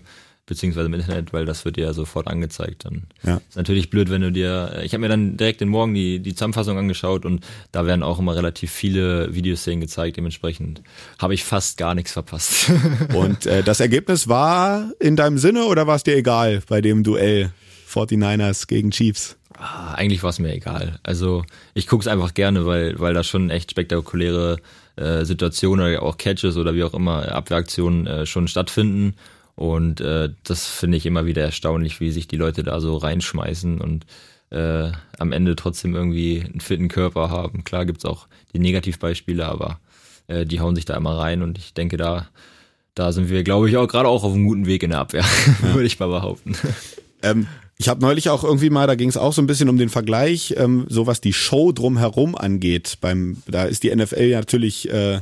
[0.51, 2.85] beziehungsweise im Internet, weil das wird dir ja sofort angezeigt.
[2.85, 3.41] Dann ja.
[3.49, 4.81] ist natürlich blöd, wenn du dir.
[4.85, 8.19] Ich habe mir dann direkt den Morgen die, die Zusammenfassung angeschaut und da werden auch
[8.19, 10.17] immer relativ viele Videoszenen gezeigt.
[10.17, 10.83] Dementsprechend
[11.19, 12.71] habe ich fast gar nichts verpasst.
[13.15, 17.05] und äh, das Ergebnis war in deinem Sinne oder war es dir egal bei dem
[17.05, 17.53] Duell
[17.89, 19.37] 49ers gegen Chiefs?
[19.57, 20.99] Ah, eigentlich war es mir egal.
[21.03, 21.45] Also
[21.75, 24.59] ich gucke es einfach gerne, weil, weil da schon echt spektakuläre
[24.97, 29.15] äh, Situationen oder auch Catches oder wie auch immer Abwehraktionen äh, schon stattfinden.
[29.61, 33.79] Und äh, das finde ich immer wieder erstaunlich, wie sich die Leute da so reinschmeißen
[33.79, 34.07] und
[34.49, 37.63] äh, am Ende trotzdem irgendwie einen fitten Körper haben.
[37.63, 39.79] Klar gibt's auch die Negativbeispiele, aber
[40.29, 42.27] äh, die hauen sich da immer rein und ich denke, da,
[42.95, 45.27] da sind wir, glaube ich, auch gerade auch auf einem guten Weg in der Abwehr,
[45.63, 45.75] ja.
[45.75, 46.57] würde ich mal behaupten.
[47.23, 47.47] Ähm,
[47.77, 49.91] ich habe neulich auch irgendwie mal, da ging es auch so ein bisschen um den
[49.91, 52.97] Vergleich, ähm, so was die Show drumherum angeht.
[53.03, 55.21] Beim, da ist die NFL ja natürlich äh,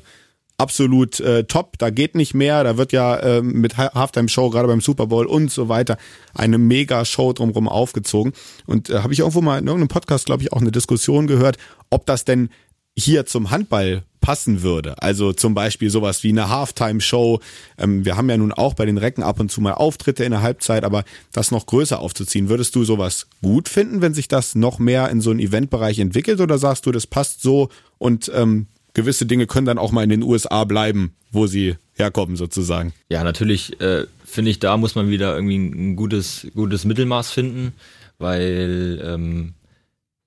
[0.59, 1.79] absolut äh, top.
[1.79, 2.65] Da geht nicht mehr.
[2.65, 5.97] Da wird ja äh, mit Halftime-Show gerade beim Super Bowl und so weiter
[6.35, 8.33] eine mega Show drumherum aufgezogen.
[8.67, 11.57] Und äh, habe ich irgendwo mal in irgendeinem Podcast, glaube ich, auch eine Diskussion gehört,
[11.91, 12.51] ob das denn
[12.97, 15.01] hier zum Handball passen würde.
[15.01, 17.39] Also zum Beispiel sowas wie eine Halftime-Show.
[17.79, 20.33] Ähm, wir haben ja nun auch bei den Recken ab und zu mal Auftritte in
[20.33, 24.57] der Halbzeit, aber das noch größer aufzuziehen, würdest du sowas gut finden, wenn sich das
[24.57, 28.67] noch mehr in so einen Eventbereich entwickelt oder sagst du, das passt so und ähm,
[28.95, 32.93] gewisse Dinge können dann auch mal in den USA bleiben, wo sie herkommen sozusagen?
[33.09, 37.73] Ja, natürlich äh, finde ich, da muss man wieder irgendwie ein gutes, gutes Mittelmaß finden,
[38.19, 39.55] weil ähm,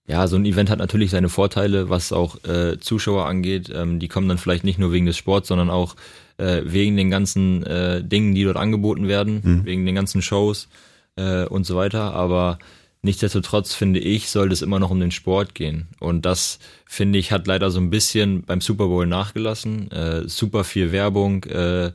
[0.07, 3.72] ja, so ein Event hat natürlich seine Vorteile, was auch äh, Zuschauer angeht.
[3.74, 5.95] Ähm, die kommen dann vielleicht nicht nur wegen des Sports, sondern auch
[6.38, 9.66] äh, wegen den ganzen äh, Dingen, die dort angeboten werden, mhm.
[9.66, 10.68] wegen den ganzen Shows
[11.16, 12.14] äh, und so weiter.
[12.14, 12.59] Aber
[13.04, 15.88] Nichtsdestotrotz finde ich, sollte es immer noch um den Sport gehen.
[15.99, 19.89] Und das, finde ich, hat leider so ein bisschen beim Super Bowl nachgelassen.
[19.91, 21.91] Äh, super viel Werbung, äh,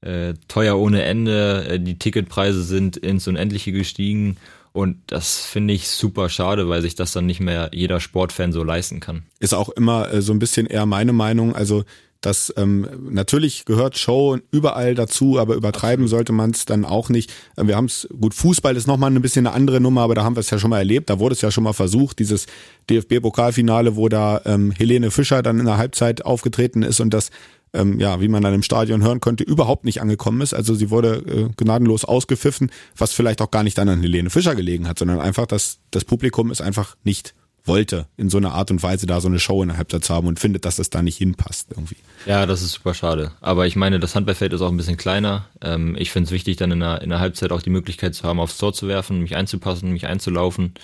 [0.00, 4.38] äh, teuer ohne Ende, äh, die Ticketpreise sind ins Unendliche gestiegen.
[4.72, 8.62] Und das finde ich super schade, weil sich das dann nicht mehr jeder Sportfan so
[8.62, 9.24] leisten kann.
[9.40, 11.54] Ist auch immer äh, so ein bisschen eher meine Meinung.
[11.54, 11.84] Also
[12.26, 17.32] das ähm, natürlich gehört Show überall dazu, aber übertreiben sollte man es dann auch nicht.
[17.56, 20.24] Äh, wir haben es, gut, Fußball ist nochmal ein bisschen eine andere Nummer, aber da
[20.24, 21.08] haben wir es ja schon mal erlebt.
[21.08, 22.46] Da wurde es ja schon mal versucht, dieses
[22.90, 27.30] DFB-Pokalfinale, wo da ähm, Helene Fischer dann in der Halbzeit aufgetreten ist und das
[27.72, 30.52] ähm, ja, wie man dann im Stadion hören konnte, überhaupt nicht angekommen ist.
[30.52, 34.56] Also sie wurde äh, gnadenlos ausgepfiffen, was vielleicht auch gar nicht dann an Helene Fischer
[34.56, 37.34] gelegen hat, sondern einfach, dass das Publikum es einfach nicht
[37.66, 40.14] wollte, in so einer Art und Weise da so eine Show in der Halbzeit zu
[40.14, 41.96] haben und findet, dass das da nicht hinpasst irgendwie.
[42.26, 43.32] Ja, das ist super schade.
[43.40, 45.46] Aber ich meine, das Handballfeld ist auch ein bisschen kleiner.
[45.62, 48.24] Ähm, ich finde es wichtig, dann in der, in der Halbzeit auch die Möglichkeit zu
[48.24, 50.74] haben, aufs Tor zu werfen, mich einzupassen, mich einzulaufen.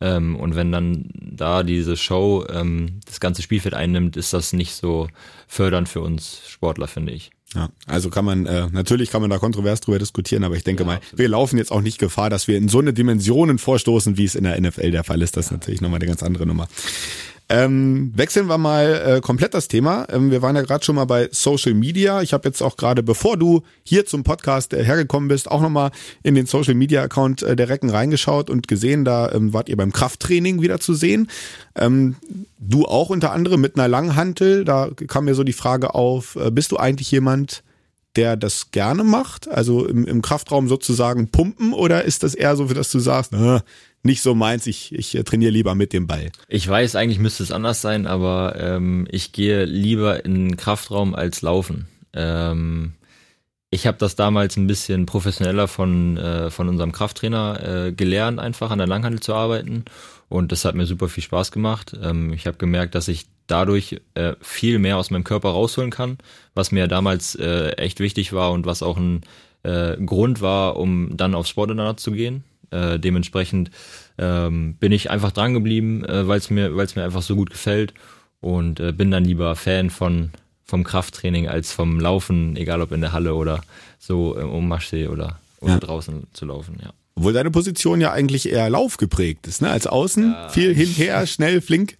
[0.00, 4.74] Ähm, und wenn dann da diese Show ähm, das ganze Spielfeld einnimmt, ist das nicht
[4.74, 5.08] so
[5.46, 7.30] fördernd für uns Sportler, finde ich.
[7.54, 10.82] Ja, also kann man, äh, natürlich kann man da kontrovers drüber diskutieren, aber ich denke
[10.82, 11.18] ja, mal, absolut.
[11.18, 14.34] wir laufen jetzt auch nicht Gefahr, dass wir in so eine Dimensionen vorstoßen, wie es
[14.34, 15.36] in der NFL der Fall ist.
[15.36, 16.68] Das ist natürlich nochmal eine ganz andere Nummer.
[17.50, 20.06] Ähm, wechseln wir mal äh, komplett das Thema.
[20.10, 22.22] Ähm, wir waren ja gerade schon mal bei Social Media.
[22.22, 25.90] Ich habe jetzt auch gerade, bevor du hier zum Podcast äh, hergekommen bist, auch nochmal
[26.22, 29.76] in den Social Media Account äh, der Recken reingeschaut und gesehen, da ähm, wart ihr
[29.76, 31.28] beim Krafttraining wieder zu sehen.
[31.76, 32.16] Ähm,
[32.58, 34.64] du auch unter anderem mit einer Langhantel.
[34.64, 37.62] Da kam mir so die Frage auf, äh, bist du eigentlich jemand,
[38.16, 39.48] der das gerne macht?
[39.48, 43.34] Also im, im Kraftraum sozusagen pumpen oder ist das eher so, für das du sagst,
[43.34, 43.60] äh,
[44.04, 46.30] nicht so meins, ich, ich äh, trainiere lieber mit dem Ball.
[46.48, 51.42] Ich weiß, eigentlich müsste es anders sein, aber ähm, ich gehe lieber in Kraftraum als
[51.42, 51.86] laufen.
[52.12, 52.92] Ähm,
[53.70, 58.70] ich habe das damals ein bisschen professioneller von, äh, von unserem Krafttrainer äh, gelernt, einfach
[58.70, 59.84] an der Langhandel zu arbeiten.
[60.28, 61.96] Und das hat mir super viel Spaß gemacht.
[62.00, 66.18] Ähm, ich habe gemerkt, dass ich dadurch äh, viel mehr aus meinem Körper rausholen kann,
[66.54, 69.22] was mir damals äh, echt wichtig war und was auch ein
[69.64, 72.44] äh, Grund war, um dann aufs Sportinternat zu gehen.
[72.74, 73.70] Äh, dementsprechend
[74.18, 77.36] ähm, bin ich einfach dran geblieben, äh, weil es mir, weil es mir einfach so
[77.36, 77.94] gut gefällt
[78.40, 80.30] und äh, bin dann lieber Fan von
[80.64, 83.62] vom Krafttraining als vom Laufen, egal ob in der Halle oder
[83.98, 85.78] so äh, um Maschsee oder, oder ja.
[85.78, 86.92] draußen zu laufen, ja.
[87.16, 89.70] Obwohl deine Position ja eigentlich eher laufgeprägt ist, ne?
[89.70, 90.48] Als Außen, ja.
[90.48, 91.96] viel hinher, schnell, flink.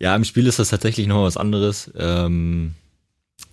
[0.00, 1.90] Ja, im Spiel ist das tatsächlich noch was anderes.
[1.96, 2.74] Ähm,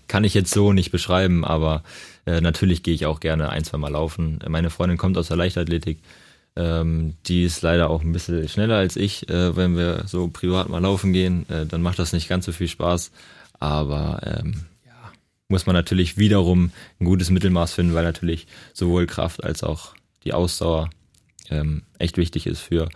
[0.07, 1.83] kann ich jetzt so nicht beschreiben, aber
[2.25, 4.39] äh, natürlich gehe ich auch gerne ein, zwei Mal laufen.
[4.47, 5.99] Meine Freundin kommt aus der Leichtathletik.
[6.55, 9.29] Ähm, die ist leider auch ein bisschen schneller als ich.
[9.29, 12.51] Äh, wenn wir so privat mal laufen gehen, äh, dann macht das nicht ganz so
[12.51, 13.11] viel Spaß.
[13.59, 15.11] Aber ähm, ja,
[15.49, 20.33] muss man natürlich wiederum ein gutes Mittelmaß finden, weil natürlich sowohl Kraft als auch die
[20.33, 20.89] Ausdauer
[21.49, 22.89] ähm, echt wichtig ist für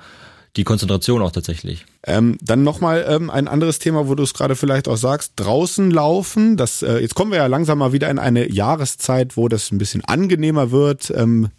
[0.56, 1.86] die Konzentration auch tatsächlich.
[2.04, 5.92] Ähm, dann nochmal ähm, ein anderes Thema, wo du es gerade vielleicht auch sagst, draußen
[5.92, 6.58] laufen.
[6.58, 9.78] Das, äh, jetzt kommen wir ja langsam mal wieder in eine Jahreszeit, wo das ein
[9.78, 11.12] bisschen angenehmer wird.
[11.16, 11.50] Ähm,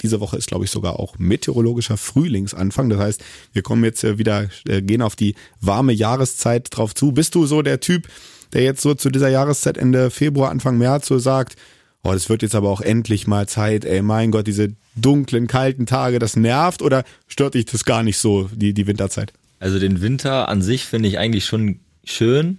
[0.00, 2.90] diese Woche ist, glaube ich, sogar auch meteorologischer Frühlingsanfang.
[2.90, 7.12] Das heißt, wir kommen jetzt äh, wieder, äh, gehen auf die warme Jahreszeit drauf zu.
[7.12, 8.08] Bist du so der Typ,
[8.52, 11.56] der jetzt so zu dieser Jahreszeit Ende Februar, Anfang März so sagt,
[12.02, 15.86] oh, das wird jetzt aber auch endlich mal Zeit, ey, mein Gott, diese dunklen, kalten
[15.86, 19.32] Tage, das nervt oder stört dich das gar nicht so, die, die Winterzeit?
[19.58, 22.58] Also den Winter an sich finde ich eigentlich schon schön.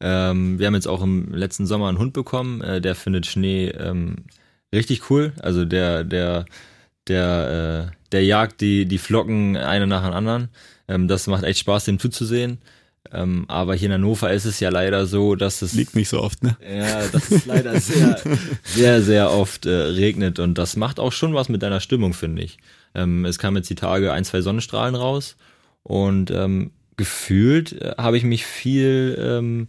[0.00, 3.68] Ähm, wir haben jetzt auch im letzten Sommer einen Hund bekommen, äh, der findet Schnee
[3.70, 4.18] ähm,
[4.74, 5.32] richtig cool.
[5.40, 6.44] Also der, der,
[7.08, 10.48] der, äh, der jagt die, die Flocken eine nach dem anderen.
[10.88, 12.58] Ähm, das macht echt Spaß, dem zuzusehen.
[13.12, 15.72] Ähm, aber hier in Hannover ist es ja leider so, dass es.
[15.72, 16.56] Liegt nicht so oft, ne?
[16.62, 18.20] Ja, dass es leider sehr,
[18.64, 22.42] sehr, sehr oft äh, regnet und das macht auch schon was mit deiner Stimmung, finde
[22.42, 22.58] ich.
[22.94, 25.36] Ähm, es kamen jetzt die Tage ein, zwei Sonnenstrahlen raus
[25.82, 29.68] und ähm, gefühlt äh, habe ich mich viel ähm,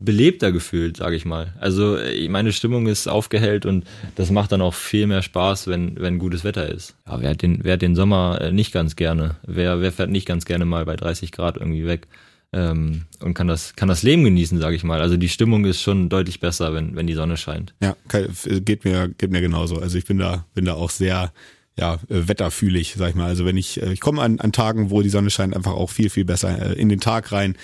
[0.00, 1.54] belebter gefühlt, sage ich mal.
[1.58, 3.84] Also äh, meine Stimmung ist aufgehellt und
[4.14, 6.94] das macht dann auch viel mehr Spaß, wenn, wenn gutes Wetter ist.
[7.06, 9.36] Ja, wer hat den, wer hat den Sommer äh, nicht ganz gerne?
[9.44, 12.06] Wer, wer fährt nicht ganz gerne mal bei 30 Grad irgendwie weg?
[12.52, 15.00] Ähm, und kann das, kann das Leben genießen, sage ich mal.
[15.00, 17.74] Also die Stimmung ist schon deutlich besser, wenn, wenn die Sonne scheint.
[17.82, 17.96] Ja,
[18.64, 19.78] geht mir, geht mir genauso.
[19.78, 21.32] Also ich bin da, bin da auch sehr,
[21.76, 23.26] ja, äh, wetterfühlig, sag ich mal.
[23.26, 26.08] Also wenn ich, ich komme an, an Tagen, wo die Sonne scheint, einfach auch viel,
[26.08, 27.56] viel besser in den Tag rein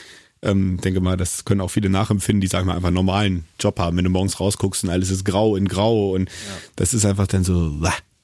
[0.45, 3.79] ähm, denke mal, das können auch viele nachempfinden, die sagen mal einfach einen normalen Job
[3.79, 3.97] haben.
[3.97, 6.35] Wenn du morgens rausguckst und alles ist grau in grau und ja.
[6.77, 7.73] das ist einfach dann so,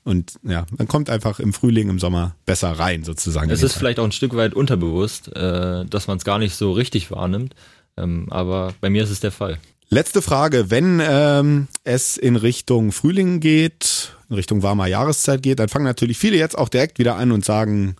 [0.04, 3.50] und ja, man kommt einfach im Frühling, im Sommer besser rein sozusagen.
[3.50, 6.72] Es ist vielleicht auch ein Stück weit unterbewusst, äh, dass man es gar nicht so
[6.72, 7.54] richtig wahrnimmt,
[7.96, 9.58] ähm, aber bei mir ist es der Fall.
[9.88, 15.68] Letzte Frage, wenn ähm, es in Richtung Frühling geht, in Richtung warmer Jahreszeit geht, dann
[15.68, 17.96] fangen natürlich viele jetzt auch direkt wieder an und sagen,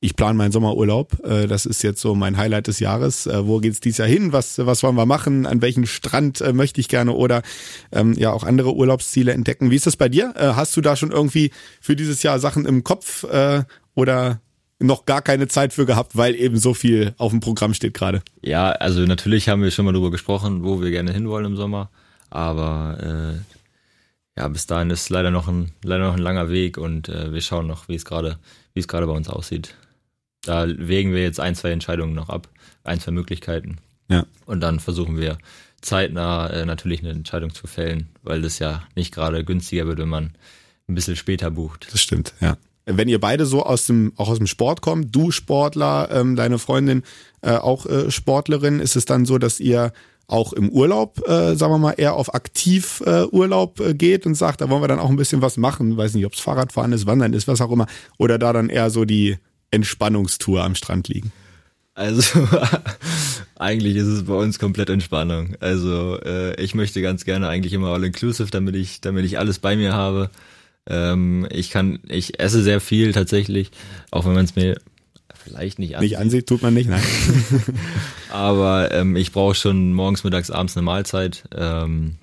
[0.00, 1.24] ich plane meinen Sommerurlaub.
[1.24, 3.26] Äh, das ist jetzt so mein Highlight des Jahres.
[3.26, 4.32] Äh, wo geht's dieses Jahr hin?
[4.32, 5.46] Was, was wollen wir machen?
[5.46, 7.42] An welchen Strand äh, möchte ich gerne oder
[7.90, 9.70] ähm, ja auch andere Urlaubsziele entdecken?
[9.70, 10.34] Wie ist das bei dir?
[10.38, 14.40] Hast du da schon irgendwie für dieses Jahr Sachen im Kopf äh, oder
[14.78, 18.22] noch gar keine Zeit für gehabt, weil eben so viel auf dem Programm steht gerade?
[18.42, 21.90] Ja, also natürlich haben wir schon mal darüber gesprochen, wo wir gerne hinwollen im Sommer,
[22.30, 27.08] aber äh, ja, bis dahin ist leider noch ein leider noch ein langer Weg und
[27.08, 28.38] äh, wir schauen noch, wie es gerade
[28.74, 29.74] wie es gerade bei uns aussieht.
[30.48, 32.48] Da wägen wir jetzt ein, zwei Entscheidungen noch ab,
[32.84, 33.78] ein, zwei Möglichkeiten.
[34.08, 34.24] Ja.
[34.46, 35.36] Und dann versuchen wir
[35.80, 40.08] zeitnah äh, natürlich eine Entscheidung zu fällen, weil das ja nicht gerade günstiger wird, wenn
[40.08, 40.32] man
[40.88, 41.88] ein bisschen später bucht.
[41.92, 42.56] Das stimmt, ja.
[42.86, 46.58] Wenn ihr beide so aus dem, auch aus dem Sport kommt, du Sportler, ähm, deine
[46.58, 47.02] Freundin
[47.42, 49.92] äh, auch äh, Sportlerin, ist es dann so, dass ihr
[50.26, 54.62] auch im Urlaub, äh, sagen wir mal, eher auf Aktivurlaub äh, äh, geht und sagt,
[54.62, 55.98] da wollen wir dann auch ein bisschen was machen.
[55.98, 57.86] Weiß nicht, ob es Fahrradfahren ist, Wandern ist, was auch immer.
[58.16, 59.36] Oder da dann eher so die
[59.70, 61.32] Entspannungstour am Strand liegen.
[61.94, 62.48] Also
[63.56, 65.56] eigentlich ist es bei uns komplett Entspannung.
[65.58, 69.58] Also äh, ich möchte ganz gerne eigentlich immer all inclusive, damit ich, damit ich alles
[69.58, 70.30] bei mir habe.
[70.86, 73.72] Ähm, ich kann, ich esse sehr viel tatsächlich,
[74.12, 74.80] auch wenn man es mir
[75.34, 76.10] vielleicht nicht ansieht.
[76.10, 77.02] Nicht ansieht, tut man nicht, nein.
[78.30, 81.44] Aber ähm, ich brauche schon morgens, mittags, abends eine Mahlzeit.
[81.54, 82.16] Ähm,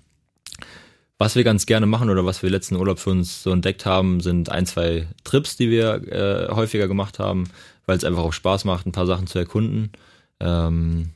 [1.17, 4.19] was wir ganz gerne machen oder was wir letzten Urlaub für uns so entdeckt haben,
[4.19, 7.45] sind ein, zwei Trips, die wir äh, häufiger gemacht haben,
[7.85, 9.91] weil es einfach auch Spaß macht, ein paar Sachen zu erkunden.
[10.39, 11.11] Ähm,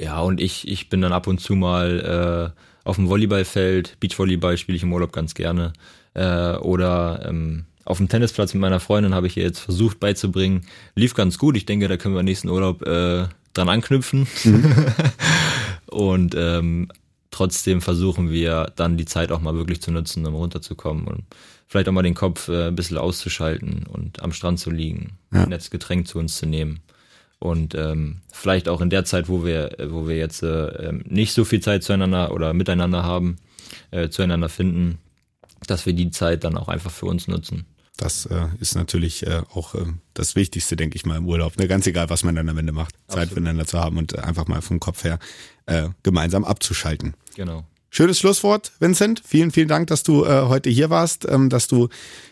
[0.00, 4.56] ja, und ich, ich bin dann ab und zu mal äh, auf dem Volleyballfeld, Beachvolleyball
[4.58, 5.72] spiele ich im Urlaub ganz gerne.
[6.14, 10.66] Äh, oder ähm, auf dem Tennisplatz mit meiner Freundin habe ich ihr jetzt versucht beizubringen.
[10.96, 11.56] Lief ganz gut.
[11.56, 14.26] Ich denke, da können wir nächsten Urlaub äh, dran anknüpfen.
[14.44, 14.74] Mhm.
[15.86, 16.88] und ähm,
[17.36, 21.24] trotzdem versuchen wir dann die Zeit auch mal wirklich zu nutzen, um runterzukommen und
[21.66, 25.42] vielleicht auch mal den Kopf äh, ein bisschen auszuschalten und am Strand zu liegen, ja.
[25.42, 26.80] ein nettes Getränk zu uns zu nehmen.
[27.38, 31.34] Und ähm, vielleicht auch in der Zeit, wo wir, wo wir jetzt äh, ähm, nicht
[31.34, 33.36] so viel Zeit zueinander oder miteinander haben,
[33.90, 34.96] äh, zueinander finden,
[35.66, 37.66] dass wir die Zeit dann auch einfach für uns nutzen.
[37.98, 39.84] Das äh, ist natürlich äh, auch äh,
[40.14, 41.58] das Wichtigste, denke ich mal, im Urlaub.
[41.58, 41.68] Ne?
[41.68, 42.94] Ganz egal, was man dann am Ende macht.
[42.94, 43.12] Absolut.
[43.14, 45.18] Zeit füreinander zu haben und einfach mal vom Kopf her
[45.66, 47.14] äh, gemeinsam abzuschalten.
[47.36, 47.64] Genau.
[47.90, 49.22] Schönes Schlusswort, Vincent.
[49.24, 51.88] Vielen, vielen Dank, dass du äh, heute hier warst, ähm, dass du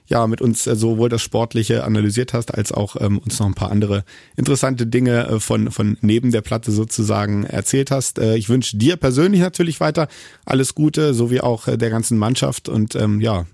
[0.06, 3.54] ja mit uns äh, sowohl das Sportliche analysiert hast, als auch ähm, uns noch ein
[3.54, 4.04] paar andere
[4.36, 8.18] interessante Dinge äh, von, von neben der Platte sozusagen erzählt hast.
[8.18, 10.08] Äh, ich wünsche dir persönlich natürlich weiter
[10.44, 13.46] alles Gute, so wie auch äh, der ganzen Mannschaft und ähm, ja,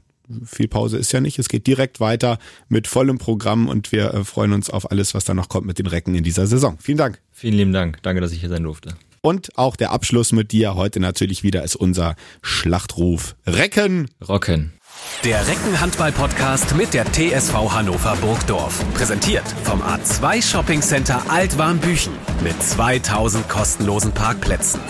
[0.44, 1.38] viel Pause ist ja nicht.
[1.38, 2.38] Es geht direkt weiter
[2.68, 5.78] mit vollem Programm und wir äh, freuen uns auf alles, was da noch kommt mit
[5.78, 6.76] den Recken in dieser Saison.
[6.80, 7.20] Vielen Dank.
[7.30, 8.02] Vielen lieben Dank.
[8.02, 8.94] Danke, dass ich hier sein durfte.
[9.22, 13.36] Und auch der Abschluss mit dir heute natürlich wieder ist unser Schlachtruf.
[13.46, 14.08] Recken.
[14.26, 14.72] Rocken.
[15.24, 18.82] Der Reckenhandball-Podcast mit der TSV Hannover Burgdorf.
[18.94, 22.12] Präsentiert vom A2 Shopping Center Altwarmbüchen
[22.42, 24.80] mit 2000 kostenlosen Parkplätzen.